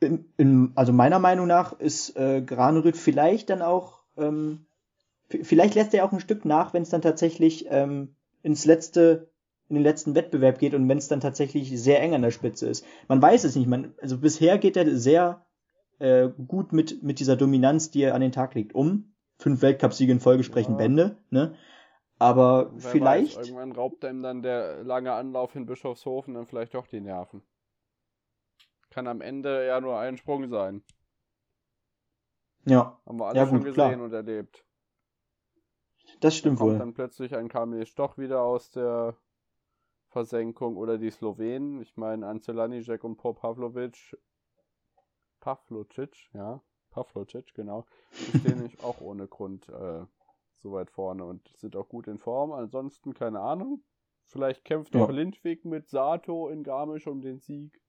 in, 0.00 0.24
in, 0.36 0.72
also 0.74 0.92
meiner 0.92 1.18
Meinung 1.18 1.46
nach 1.46 1.78
ist 1.78 2.16
äh, 2.16 2.42
Granerüth 2.42 2.96
vielleicht 2.96 3.50
dann 3.50 3.62
auch, 3.62 4.00
ähm, 4.16 4.66
vielleicht 5.28 5.74
lässt 5.74 5.94
er 5.94 6.04
auch 6.04 6.12
ein 6.12 6.20
Stück 6.20 6.44
nach, 6.44 6.74
wenn 6.74 6.82
es 6.82 6.90
dann 6.90 7.02
tatsächlich 7.02 7.66
ähm, 7.70 8.14
ins 8.42 8.64
letzte, 8.64 9.30
in 9.68 9.76
den 9.76 9.82
letzten 9.82 10.14
Wettbewerb 10.14 10.58
geht 10.58 10.74
und 10.74 10.88
wenn 10.88 10.98
es 10.98 11.08
dann 11.08 11.20
tatsächlich 11.20 11.80
sehr 11.80 12.00
eng 12.00 12.14
an 12.14 12.22
der 12.22 12.30
Spitze 12.30 12.68
ist. 12.68 12.84
Man 13.08 13.22
weiß 13.22 13.44
es 13.44 13.56
nicht. 13.56 13.66
Man, 13.66 13.94
also 14.00 14.18
bisher 14.18 14.58
geht 14.58 14.76
er 14.76 14.96
sehr 14.96 15.44
äh, 15.98 16.28
gut 16.46 16.72
mit, 16.72 17.02
mit 17.02 17.20
dieser 17.20 17.36
Dominanz, 17.36 17.90
die 17.90 18.02
er 18.02 18.14
an 18.14 18.20
den 18.20 18.32
Tag 18.32 18.54
legt, 18.54 18.74
um. 18.74 19.14
Fünf 19.38 19.62
Weltcupsiege 19.62 20.12
in 20.12 20.20
Folge 20.20 20.44
sprechen 20.44 20.72
ja. 20.72 20.78
Bände, 20.78 21.16
ne? 21.30 21.54
Aber 22.18 22.70
Wer 22.74 22.90
vielleicht. 22.90 23.36
Weiß, 23.36 23.48
irgendwann 23.48 23.72
raubt 23.72 24.04
ihm 24.04 24.22
dann 24.22 24.42
der 24.42 24.84
lange 24.84 25.12
Anlauf 25.12 25.56
in 25.56 25.66
Bischofshofen 25.66 26.34
dann 26.34 26.46
vielleicht 26.46 26.74
doch 26.74 26.86
die 26.86 27.00
Nerven. 27.00 27.42
Kann 28.94 29.08
am 29.08 29.20
Ende 29.20 29.66
ja 29.66 29.80
nur 29.80 29.98
ein 29.98 30.16
Sprung 30.16 30.46
sein. 30.48 30.84
Ja. 32.64 33.00
Haben 33.04 33.18
wir 33.18 33.26
alle 33.26 33.40
ja, 33.40 33.46
schon 33.48 33.58
gut, 33.58 33.66
gesehen 33.66 33.94
klar. 33.94 34.04
und 34.04 34.12
erlebt. 34.12 34.64
Das 36.20 36.36
stimmt 36.36 36.60
wohl. 36.60 36.68
Kommt 36.68 36.80
dann 36.80 36.94
plötzlich 36.94 37.34
ein 37.34 37.48
Kamil 37.48 37.86
Stoch 37.86 38.18
wieder 38.18 38.42
aus 38.42 38.70
der 38.70 39.16
Versenkung 40.10 40.76
oder 40.76 40.96
die 40.96 41.10
Slowenen. 41.10 41.82
Ich 41.82 41.96
meine, 41.96 42.28
Ancelanijek 42.28 43.02
und 43.02 43.16
Paul 43.16 43.34
Pavlovic. 43.34 44.16
Pavlocic, 45.40 46.30
ja. 46.32 46.62
Pavlocic, 46.90 47.52
genau. 47.52 47.86
Die 48.12 48.38
stehen 48.38 48.62
nicht 48.62 48.84
auch 48.84 49.00
ohne 49.00 49.26
Grund 49.26 49.68
äh, 49.70 50.04
so 50.58 50.70
weit 50.70 50.92
vorne 50.92 51.24
und 51.24 51.48
sind 51.56 51.74
auch 51.74 51.88
gut 51.88 52.06
in 52.06 52.18
Form. 52.18 52.52
Ansonsten 52.52 53.12
keine 53.12 53.40
Ahnung. 53.40 53.82
Vielleicht 54.26 54.64
kämpft 54.64 54.94
Ja. 54.94 55.02
auch 55.02 55.10
Lindwig 55.10 55.64
mit 55.64 55.88
Sato 55.88 56.48
in 56.48 56.62
Garmisch 56.62 57.08
um 57.08 57.22
den 57.22 57.40
Sieg. 57.40 57.83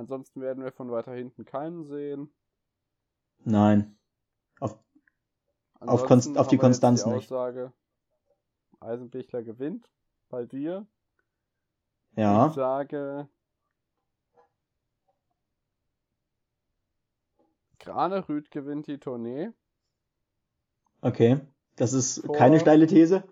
Ansonsten 0.00 0.40
werden 0.40 0.64
wir 0.64 0.72
von 0.72 0.90
weiter 0.90 1.12
hinten 1.12 1.44
keinen 1.44 1.84
sehen. 1.84 2.32
Nein. 3.44 3.98
Auf, 4.58 4.78
Auf 5.78 6.04
Konst- 6.06 6.38
auf 6.38 6.48
die 6.48 6.56
Konstanz 6.56 7.04
die 7.04 7.10
nicht. 7.10 7.24
Aussage, 7.30 7.70
Eisenbichler 8.80 9.42
gewinnt. 9.42 9.90
bei 10.30 10.46
dir. 10.46 10.86
Ja. 12.16 12.46
Ich 12.46 12.54
sage. 12.54 13.28
Granerüth 17.78 18.50
gewinnt 18.50 18.86
die 18.86 18.98
Tournee. 18.98 19.50
Okay. 21.02 21.40
Das 21.76 21.92
ist 21.92 22.24
Vor- 22.24 22.36
keine 22.36 22.58
steile 22.60 22.86
These. 22.86 23.24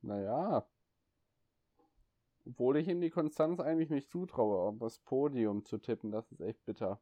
Naja. 0.00 0.66
Obwohl 2.46 2.76
ich 2.76 2.88
ihm 2.88 3.00
die 3.00 3.10
Konstanz 3.10 3.60
eigentlich 3.60 3.90
nicht 3.90 4.10
zutraue, 4.10 4.68
um 4.68 4.78
das 4.78 4.98
Podium 4.98 5.64
zu 5.64 5.78
tippen, 5.78 6.10
das 6.10 6.30
ist 6.32 6.40
echt 6.40 6.64
bitter. 6.64 7.00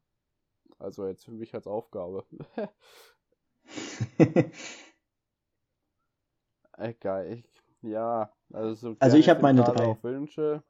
Also 0.79 1.07
jetzt 1.07 1.25
für 1.25 1.31
mich 1.31 1.53
als 1.53 1.67
Aufgabe. 1.67 2.25
Egal, 6.77 7.27
ich, 7.33 7.45
ja, 7.81 8.31
also 8.51 8.73
so 8.73 8.95
Also 8.99 9.17
ich 9.17 9.29
hab 9.29 9.37
mir 9.37 9.43
meine 9.43 9.63
drei. 9.63 9.97
wünsche. 10.01 10.63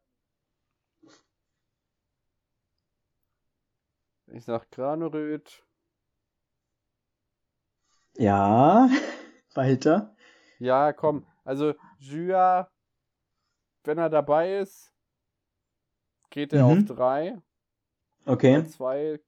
Ich 4.28 4.46
sag 4.46 4.72
Graneröd. 4.72 5.64
ja. 8.18 8.90
Weiter. 9.54 10.16
Ja, 10.60 10.94
komm, 10.94 11.26
also 11.44 11.74
Jua, 12.00 12.70
wenn 13.84 13.98
er 13.98 14.10
dabei 14.10 14.58
ist, 14.60 14.91
geht 16.30 16.54
er 16.54 16.65
Mhm. 16.67 16.72
auf 16.80 16.86
drei. 16.86 17.41
Okay. 18.26 18.62
Bei 18.62 18.67
zwei 18.67 19.20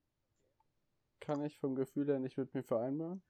kann 1.19 1.43
ich 1.43 1.57
vom 1.59 1.75
Gefühl 1.75 2.07
her 2.07 2.19
nicht 2.19 2.37
mit 2.37 2.53
mir 2.53 2.63
vereinbaren. 2.63 3.23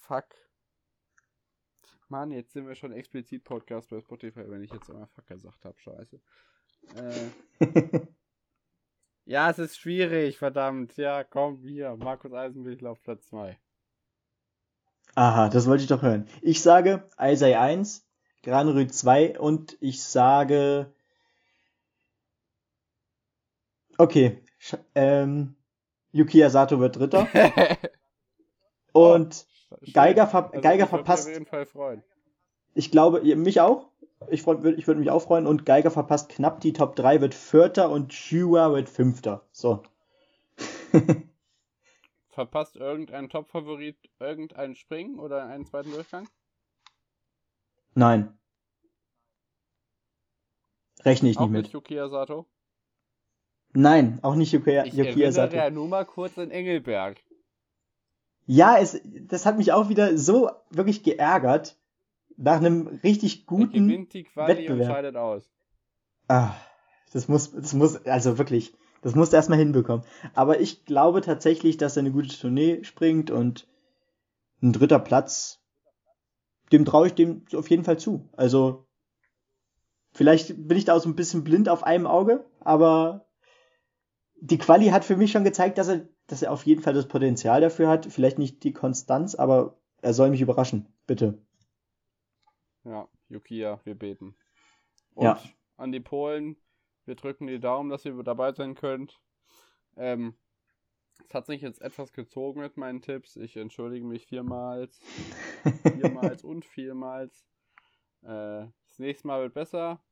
Fuck. 0.00 0.26
Mann, 2.08 2.30
jetzt 2.30 2.52
sind 2.52 2.66
wir 2.66 2.74
schon 2.74 2.92
explizit 2.92 3.44
Podcast 3.44 3.88
bei 3.88 4.00
Spotify, 4.00 4.48
wenn 4.50 4.62
ich 4.62 4.70
jetzt 4.72 4.90
einmal 4.90 5.06
Fuck 5.08 5.26
gesagt 5.28 5.64
habe. 5.64 5.78
Scheiße. 5.78 6.20
Äh, 6.96 7.30
ja, 9.24 9.48
es 9.50 9.58
ist 9.58 9.78
schwierig, 9.78 10.36
verdammt. 10.38 10.96
Ja, 10.96 11.24
komm, 11.24 11.62
hier. 11.62 11.96
Markus 11.96 12.32
Eisenbichler 12.32 12.90
auf 12.90 13.00
Platz 13.02 13.26
2. 13.28 13.58
Aha, 15.14 15.48
das 15.48 15.66
wollte 15.66 15.82
ich 15.84 15.88
doch 15.88 16.02
hören. 16.02 16.28
Ich 16.42 16.62
sage 16.62 17.08
Eisei 17.16 17.58
1, 17.58 18.06
Granerüt 18.42 18.94
2 18.94 19.38
und 19.38 19.76
ich 19.80 20.02
sage. 20.02 20.92
Okay. 23.98 24.42
Sch 24.58 24.76
ähm, 24.94 25.54
Yukiya 26.12 26.50
Sato 26.50 26.78
wird 26.80 26.96
Dritter. 26.96 27.26
Und 28.92 29.46
Geiger, 29.92 30.26
ver 30.26 30.50
Also, 30.52 30.60
Geiger 30.60 30.84
ich 30.84 30.92
würd 30.92 31.06
mich 31.06 31.06
verpasst. 31.06 31.26
auf 31.26 31.32
jeden 31.32 31.46
Fall 31.46 31.66
freuen. 31.66 32.02
Ich 32.74 32.90
glaube, 32.90 33.22
mich 33.36 33.60
auch. 33.60 33.88
Ich, 34.28 34.42
freu- 34.42 34.74
ich 34.76 34.86
würde 34.86 35.00
mich 35.00 35.10
auch 35.10 35.22
freuen. 35.22 35.46
Und 35.46 35.64
Geiger 35.66 35.90
verpasst 35.90 36.28
knapp 36.28 36.60
die 36.60 36.72
Top 36.72 36.94
3, 36.96 37.20
wird 37.20 37.34
Vierter 37.34 37.90
und 37.90 38.10
Chua 38.12 38.72
wird 38.72 38.88
Fünfter. 38.88 39.42
So. 39.50 39.82
Verpasst 42.28 42.76
irgendein 42.76 43.28
Top-Favorit 43.30 43.96
irgendein 44.20 44.74
Springen 44.74 45.18
oder 45.18 45.46
einen 45.46 45.66
zweiten 45.66 45.92
Durchgang? 45.92 46.28
Nein. 47.94 48.36
Rechne 51.04 51.30
ich 51.30 51.38
Auch 51.38 51.42
nicht 51.42 51.50
mit 51.52 51.64
mit. 51.64 51.72
Yukiya 51.72 52.08
Sato? 52.08 52.46
Nein, 53.74 54.18
auch 54.22 54.34
nicht 54.34 54.52
Yukiya, 54.52 54.84
Ich 54.84 54.92
Yukiya 54.94 55.08
erinnere 55.10 55.32
Sato. 55.32 55.56
ja 55.56 55.70
nur 55.70 55.88
mal 55.88 56.04
kurz 56.04 56.38
an 56.38 56.50
Engelberg. 56.50 57.18
Ja, 58.46 58.76
es, 58.78 59.00
das 59.04 59.46
hat 59.46 59.56
mich 59.56 59.72
auch 59.72 59.88
wieder 59.88 60.16
so 60.18 60.50
wirklich 60.70 61.02
geärgert. 61.02 61.76
Nach 62.36 62.56
einem 62.56 62.86
richtig 63.04 63.40
Er 63.42 63.46
guten. 63.46 63.88
gewinnt 63.88 64.14
die 64.14 64.24
Quali 64.24 64.52
und 64.52 64.58
Wettbewerb. 64.78 64.90
scheidet 64.90 65.16
aus. 65.16 65.50
Ah, 66.28 66.54
das 67.12 67.28
muss, 67.28 67.52
das 67.52 67.72
muss, 67.74 68.04
also 68.06 68.38
wirklich, 68.38 68.74
das 69.02 69.14
musst 69.14 69.32
du 69.32 69.36
erstmal 69.36 69.58
hinbekommen. 69.58 70.04
Aber 70.34 70.60
ich 70.60 70.84
glaube 70.84 71.20
tatsächlich, 71.20 71.76
dass 71.76 71.96
er 71.96 72.00
eine 72.00 72.10
gute 72.12 72.28
Tournee 72.36 72.84
springt 72.84 73.30
und 73.30 73.66
ein 74.62 74.72
dritter 74.72 74.98
Platz, 74.98 75.61
dem 76.72 76.84
traue 76.84 77.08
ich 77.08 77.14
dem 77.14 77.44
auf 77.54 77.70
jeden 77.70 77.84
Fall 77.84 77.98
zu. 77.98 78.28
Also, 78.32 78.86
vielleicht 80.12 80.68
bin 80.68 80.76
ich 80.76 80.84
da 80.84 80.96
auch 80.96 81.00
so 81.00 81.08
ein 81.08 81.16
bisschen 81.16 81.44
blind 81.44 81.68
auf 81.68 81.84
einem 81.84 82.06
Auge, 82.06 82.44
aber 82.60 83.26
die 84.36 84.58
Quali 84.58 84.88
hat 84.88 85.04
für 85.04 85.16
mich 85.16 85.30
schon 85.30 85.44
gezeigt, 85.44 85.78
dass 85.78 85.88
er, 85.88 86.08
dass 86.26 86.42
er 86.42 86.52
auf 86.52 86.66
jeden 86.66 86.82
Fall 86.82 86.94
das 86.94 87.06
Potenzial 87.06 87.60
dafür 87.60 87.88
hat. 87.88 88.06
Vielleicht 88.06 88.38
nicht 88.38 88.64
die 88.64 88.72
Konstanz, 88.72 89.34
aber 89.34 89.78
er 90.00 90.14
soll 90.14 90.30
mich 90.30 90.40
überraschen. 90.40 90.86
Bitte. 91.06 91.38
Ja, 92.84 93.08
Yukiya, 93.28 93.80
wir 93.84 93.94
beten. 93.94 94.34
Und 95.14 95.24
Ja. 95.24 95.40
an 95.76 95.92
die 95.92 96.00
Polen, 96.00 96.56
wir 97.04 97.14
drücken 97.14 97.46
die 97.46 97.60
Daumen, 97.60 97.90
dass 97.90 98.04
ihr 98.04 98.20
dabei 98.22 98.52
sein 98.52 98.74
könnt. 98.74 99.20
Ähm, 99.96 100.34
es 101.28 101.34
hat 101.34 101.46
sich 101.46 101.62
jetzt 101.62 101.80
etwas 101.82 102.12
gezogen 102.12 102.60
mit 102.60 102.76
meinen 102.76 103.02
Tipps. 103.02 103.36
Ich 103.36 103.56
entschuldige 103.56 104.04
mich 104.04 104.26
viermals, 104.26 105.00
viermals 105.82 106.44
und 106.44 106.64
vielmals. 106.64 107.46
Äh, 108.22 108.66
das 108.88 108.98
nächste 108.98 109.26
Mal 109.26 109.42
wird 109.42 109.54
besser. 109.54 110.02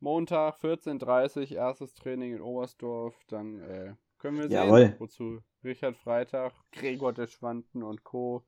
Montag 0.00 0.56
14.30 0.58 1.52
Uhr, 1.52 1.56
erstes 1.56 1.94
Training 1.94 2.34
in 2.34 2.40
Oberstdorf. 2.40 3.14
Dann 3.28 3.60
äh, 3.60 3.94
können 4.18 4.38
wir 4.38 4.48
sehen, 4.48 4.52
Jawohl. 4.52 4.96
wozu 4.98 5.42
Richard 5.64 5.96
Freitag, 5.96 6.52
Gregor 6.72 7.12
Deschwanden 7.12 7.82
und 7.82 8.04
Co. 8.04 8.44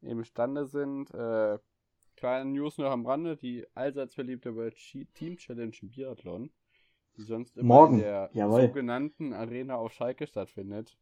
imstande 0.00 0.66
sind. 0.66 1.12
Äh, 1.14 1.58
kleine 2.16 2.50
News 2.50 2.78
noch 2.78 2.90
am 2.90 3.06
Rande, 3.06 3.36
die 3.36 3.66
allseits 3.74 4.16
beliebte 4.16 4.54
World 4.56 4.76
Team 5.14 5.36
Challenge 5.36 5.74
im 5.80 5.90
Biathlon, 5.90 6.50
die 7.18 7.22
sonst 7.24 7.56
immer 7.58 7.66
Morgen, 7.74 7.94
in 7.98 8.00
der 8.04 8.30
jawohl. 8.32 8.62
sogenannten 8.68 9.32
Arena 9.34 9.76
auf 9.76 9.92
Schalke 9.92 10.26
stattfindet. 10.26 10.96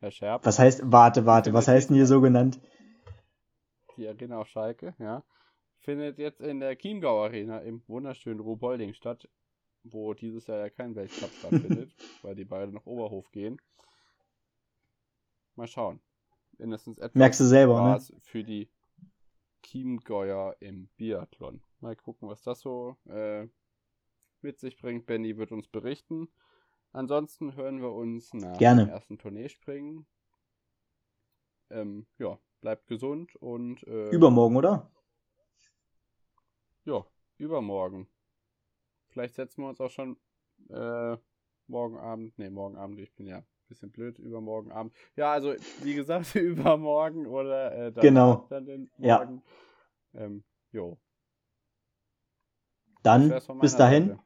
Herr 0.00 0.10
Scherb, 0.10 0.44
Was 0.44 0.58
heißt, 0.58 0.82
warte, 0.84 1.24
warte, 1.26 1.52
was 1.52 1.68
heißt 1.68 1.88
denn 1.90 1.96
hier 1.96 2.06
so 2.06 2.20
genannt? 2.20 2.60
die 3.96 4.08
Arena 4.08 4.40
auf 4.40 4.48
Schalke, 4.48 4.94
ja, 4.98 5.22
findet 5.78 6.18
jetzt 6.18 6.40
in 6.40 6.58
der 6.58 6.76
Chiemgau 6.76 7.22
Arena 7.22 7.60
im 7.60 7.82
wunderschönen 7.86 8.40
Ruhpolding 8.40 8.92
statt, 8.94 9.28
wo 9.84 10.14
dieses 10.14 10.48
Jahr 10.48 10.58
ja 10.58 10.70
kein 10.70 10.96
Weltcup 10.96 11.30
stattfindet, 11.38 11.94
weil 12.22 12.34
die 12.34 12.44
beide 12.44 12.72
nach 12.72 12.86
Oberhof 12.86 13.30
gehen. 13.30 13.60
Mal 15.54 15.68
schauen. 15.68 16.00
Mindestens 16.58 16.98
etwas 16.98 17.14
Merkst 17.14 17.40
du 17.40 17.44
selber, 17.44 17.82
ne? 17.82 18.00
Für 18.22 18.42
die 18.42 18.68
Chiemgauer 19.62 20.56
im 20.60 20.88
Biathlon. 20.96 21.62
Mal 21.80 21.94
gucken, 21.96 22.28
was 22.28 22.42
das 22.42 22.60
so 22.60 22.96
äh, 23.08 23.46
mit 24.44 24.60
sich 24.60 24.76
bringt. 24.76 25.06
Benny 25.06 25.36
wird 25.36 25.50
uns 25.50 25.66
berichten. 25.66 26.28
Ansonsten 26.92 27.56
hören 27.56 27.80
wir 27.82 27.90
uns 27.92 28.32
nach 28.34 28.56
Gerne. 28.58 28.84
dem 28.84 28.90
ersten 28.90 29.18
Tourneespringen. 29.18 30.06
Ähm, 31.70 32.06
ja, 32.18 32.38
bleibt 32.60 32.86
gesund 32.86 33.34
und 33.36 33.82
äh, 33.88 34.10
Übermorgen, 34.10 34.56
oder? 34.56 34.90
ja, 36.84 37.04
übermorgen. 37.38 38.06
Vielleicht 39.08 39.34
setzen 39.34 39.62
wir 39.62 39.68
uns 39.68 39.80
auch 39.80 39.90
schon 39.90 40.16
äh, 40.70 41.16
morgen 41.66 41.98
Abend. 41.98 42.38
Ne, 42.38 42.50
morgen 42.50 42.76
Abend, 42.76 43.00
ich 43.00 43.14
bin 43.14 43.26
ja 43.26 43.38
ein 43.38 43.46
bisschen 43.68 43.90
blöd, 43.90 44.18
übermorgen 44.18 44.72
Abend. 44.72 44.94
Ja, 45.16 45.32
also 45.32 45.54
wie 45.82 45.94
gesagt, 45.94 46.34
übermorgen 46.34 47.26
oder 47.26 47.72
äh, 47.72 47.92
danach 47.92 48.02
Genau. 48.02 48.46
dann 48.50 48.66
den 48.66 48.90
Ja. 48.98 49.18
morgen. 49.18 49.42
Ähm, 50.14 50.44
jo. 50.72 50.98
Dann 53.02 53.28
bis 53.60 53.76
dahin. 53.76 54.10
Seite. 54.10 54.24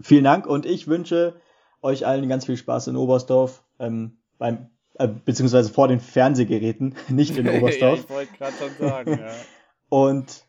Vielen 0.00 0.24
Dank 0.24 0.46
und 0.46 0.66
ich 0.66 0.88
wünsche 0.88 1.40
euch 1.82 2.06
allen 2.06 2.28
ganz 2.28 2.46
viel 2.46 2.56
Spaß 2.56 2.88
in 2.88 2.96
Oberstdorf, 2.96 3.64
ähm, 3.78 4.18
beim, 4.38 4.70
äh, 4.94 5.08
beziehungsweise 5.08 5.72
vor 5.72 5.88
den 5.88 6.00
Fernsehgeräten, 6.00 6.94
nicht 7.08 7.36
in 7.36 7.46
ja, 7.46 7.58
Oberstdorf. 7.58 8.00
ich 8.00 8.10
wollte 8.10 8.32
gerade 8.36 8.54
schon 8.54 8.88
sagen, 8.88 9.18
ja. 9.18 9.32
Und 9.88 10.46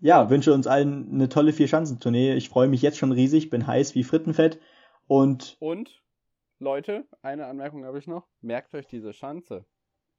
ja, 0.00 0.30
wünsche 0.30 0.54
uns 0.54 0.68
allen 0.68 1.10
eine 1.12 1.28
tolle 1.28 1.52
Vierschanzentournee. 1.52 2.34
Ich 2.34 2.48
freue 2.48 2.68
mich 2.68 2.82
jetzt 2.82 2.98
schon 2.98 3.10
riesig, 3.10 3.50
bin 3.50 3.66
heiß 3.66 3.96
wie 3.96 4.04
Frittenfett 4.04 4.60
und 5.08 5.56
Und, 5.58 6.02
Leute, 6.60 7.06
eine 7.22 7.46
Anmerkung 7.46 7.84
habe 7.84 7.98
ich 7.98 8.06
noch. 8.06 8.28
Merkt 8.40 8.74
euch 8.74 8.86
diese 8.86 9.12
Schanze. 9.12 9.64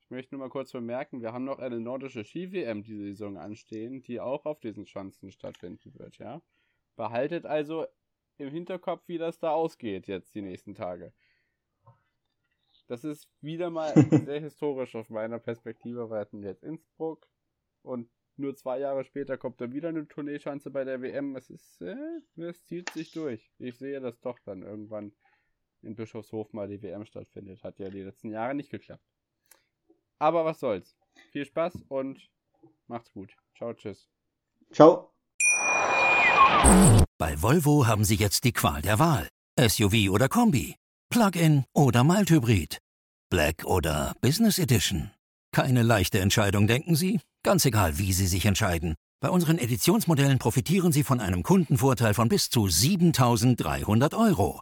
Ich 0.01 0.09
möchte 0.09 0.33
nur 0.35 0.45
mal 0.45 0.49
kurz 0.49 0.71
bemerken, 0.71 1.21
wir 1.21 1.31
haben 1.31 1.45
noch 1.45 1.59
eine 1.59 1.79
nordische 1.79 2.25
Ski-WM 2.25 2.83
diese 2.83 3.03
Saison 3.03 3.37
anstehen, 3.37 4.01
die 4.01 4.19
auch 4.19 4.45
auf 4.45 4.59
diesen 4.59 4.87
Schanzen 4.87 5.31
stattfinden 5.31 5.93
wird, 5.97 6.17
ja. 6.17 6.41
Behaltet 6.95 7.45
also 7.45 7.85
im 8.39 8.49
Hinterkopf, 8.49 9.03
wie 9.07 9.17
das 9.17 9.39
da 9.39 9.51
ausgeht 9.51 10.07
jetzt 10.07 10.35
die 10.35 10.41
nächsten 10.41 10.75
Tage. 10.75 11.13
Das 12.87 13.03
ist 13.03 13.29
wieder 13.41 13.69
mal 13.69 13.93
sehr 14.25 14.39
historisch 14.39 14.95
aus 14.95 15.09
meiner 15.09 15.39
Perspektive. 15.39 16.09
Wir 16.09 16.19
hatten 16.19 16.43
jetzt 16.43 16.63
Innsbruck 16.63 17.27
und 17.83 18.09
nur 18.35 18.55
zwei 18.55 18.79
Jahre 18.79 19.03
später 19.03 19.37
kommt 19.37 19.61
dann 19.61 19.73
wieder 19.73 19.89
eine 19.89 20.07
Tourneeschanze 20.07 20.71
bei 20.71 20.85
der 20.85 21.01
WM. 21.01 21.35
Es 21.35 21.49
ist, 21.49 21.81
äh, 21.81 22.21
es 22.37 22.65
zieht 22.65 22.89
sich 22.89 23.11
durch. 23.11 23.51
Ich 23.59 23.77
sehe 23.77 23.99
das 23.99 24.19
doch 24.21 24.39
dann 24.39 24.63
irgendwann 24.63 25.11
in 25.81 25.95
Bischofshof 25.95 26.53
mal 26.53 26.67
die 26.67 26.81
WM 26.81 27.05
stattfindet. 27.05 27.63
Hat 27.63 27.79
ja 27.79 27.89
die 27.89 28.01
letzten 28.01 28.31
Jahre 28.31 28.55
nicht 28.55 28.71
geklappt. 28.71 29.03
Aber 30.17 30.45
was 30.45 30.59
soll's. 30.59 30.97
Viel 31.31 31.45
Spaß 31.45 31.83
und 31.89 32.29
macht's 32.87 33.11
gut. 33.11 33.35
Ciao, 33.55 33.73
tschüss. 33.73 34.09
Ciao. 34.71 35.13
Bei 37.19 37.41
Volvo 37.41 37.85
haben 37.85 38.05
Sie 38.05 38.15
jetzt 38.15 38.45
die 38.45 38.53
Qual 38.53 38.81
der 38.81 38.97
Wahl. 38.97 39.27
SUV 39.59 40.09
oder 40.09 40.29
Kombi, 40.29 40.75
Plug-in 41.09 41.65
oder 41.73 42.05
Mild-Hybrid, 42.05 42.77
Black 43.29 43.65
oder 43.65 44.15
Business 44.21 44.57
Edition. 44.57 45.11
Keine 45.51 45.83
leichte 45.83 46.21
Entscheidung, 46.21 46.65
denken 46.65 46.95
Sie? 46.95 47.19
Ganz 47.43 47.65
egal, 47.65 47.97
wie 47.97 48.13
Sie 48.13 48.25
sich 48.25 48.45
entscheiden. 48.45 48.95
Bei 49.21 49.29
unseren 49.29 49.57
Editionsmodellen 49.57 50.39
profitieren 50.39 50.93
Sie 50.93 51.03
von 51.03 51.19
einem 51.19 51.43
Kundenvorteil 51.43 52.13
von 52.13 52.29
bis 52.29 52.49
zu 52.49 52.69
7300 52.69 54.13
Euro. 54.13 54.61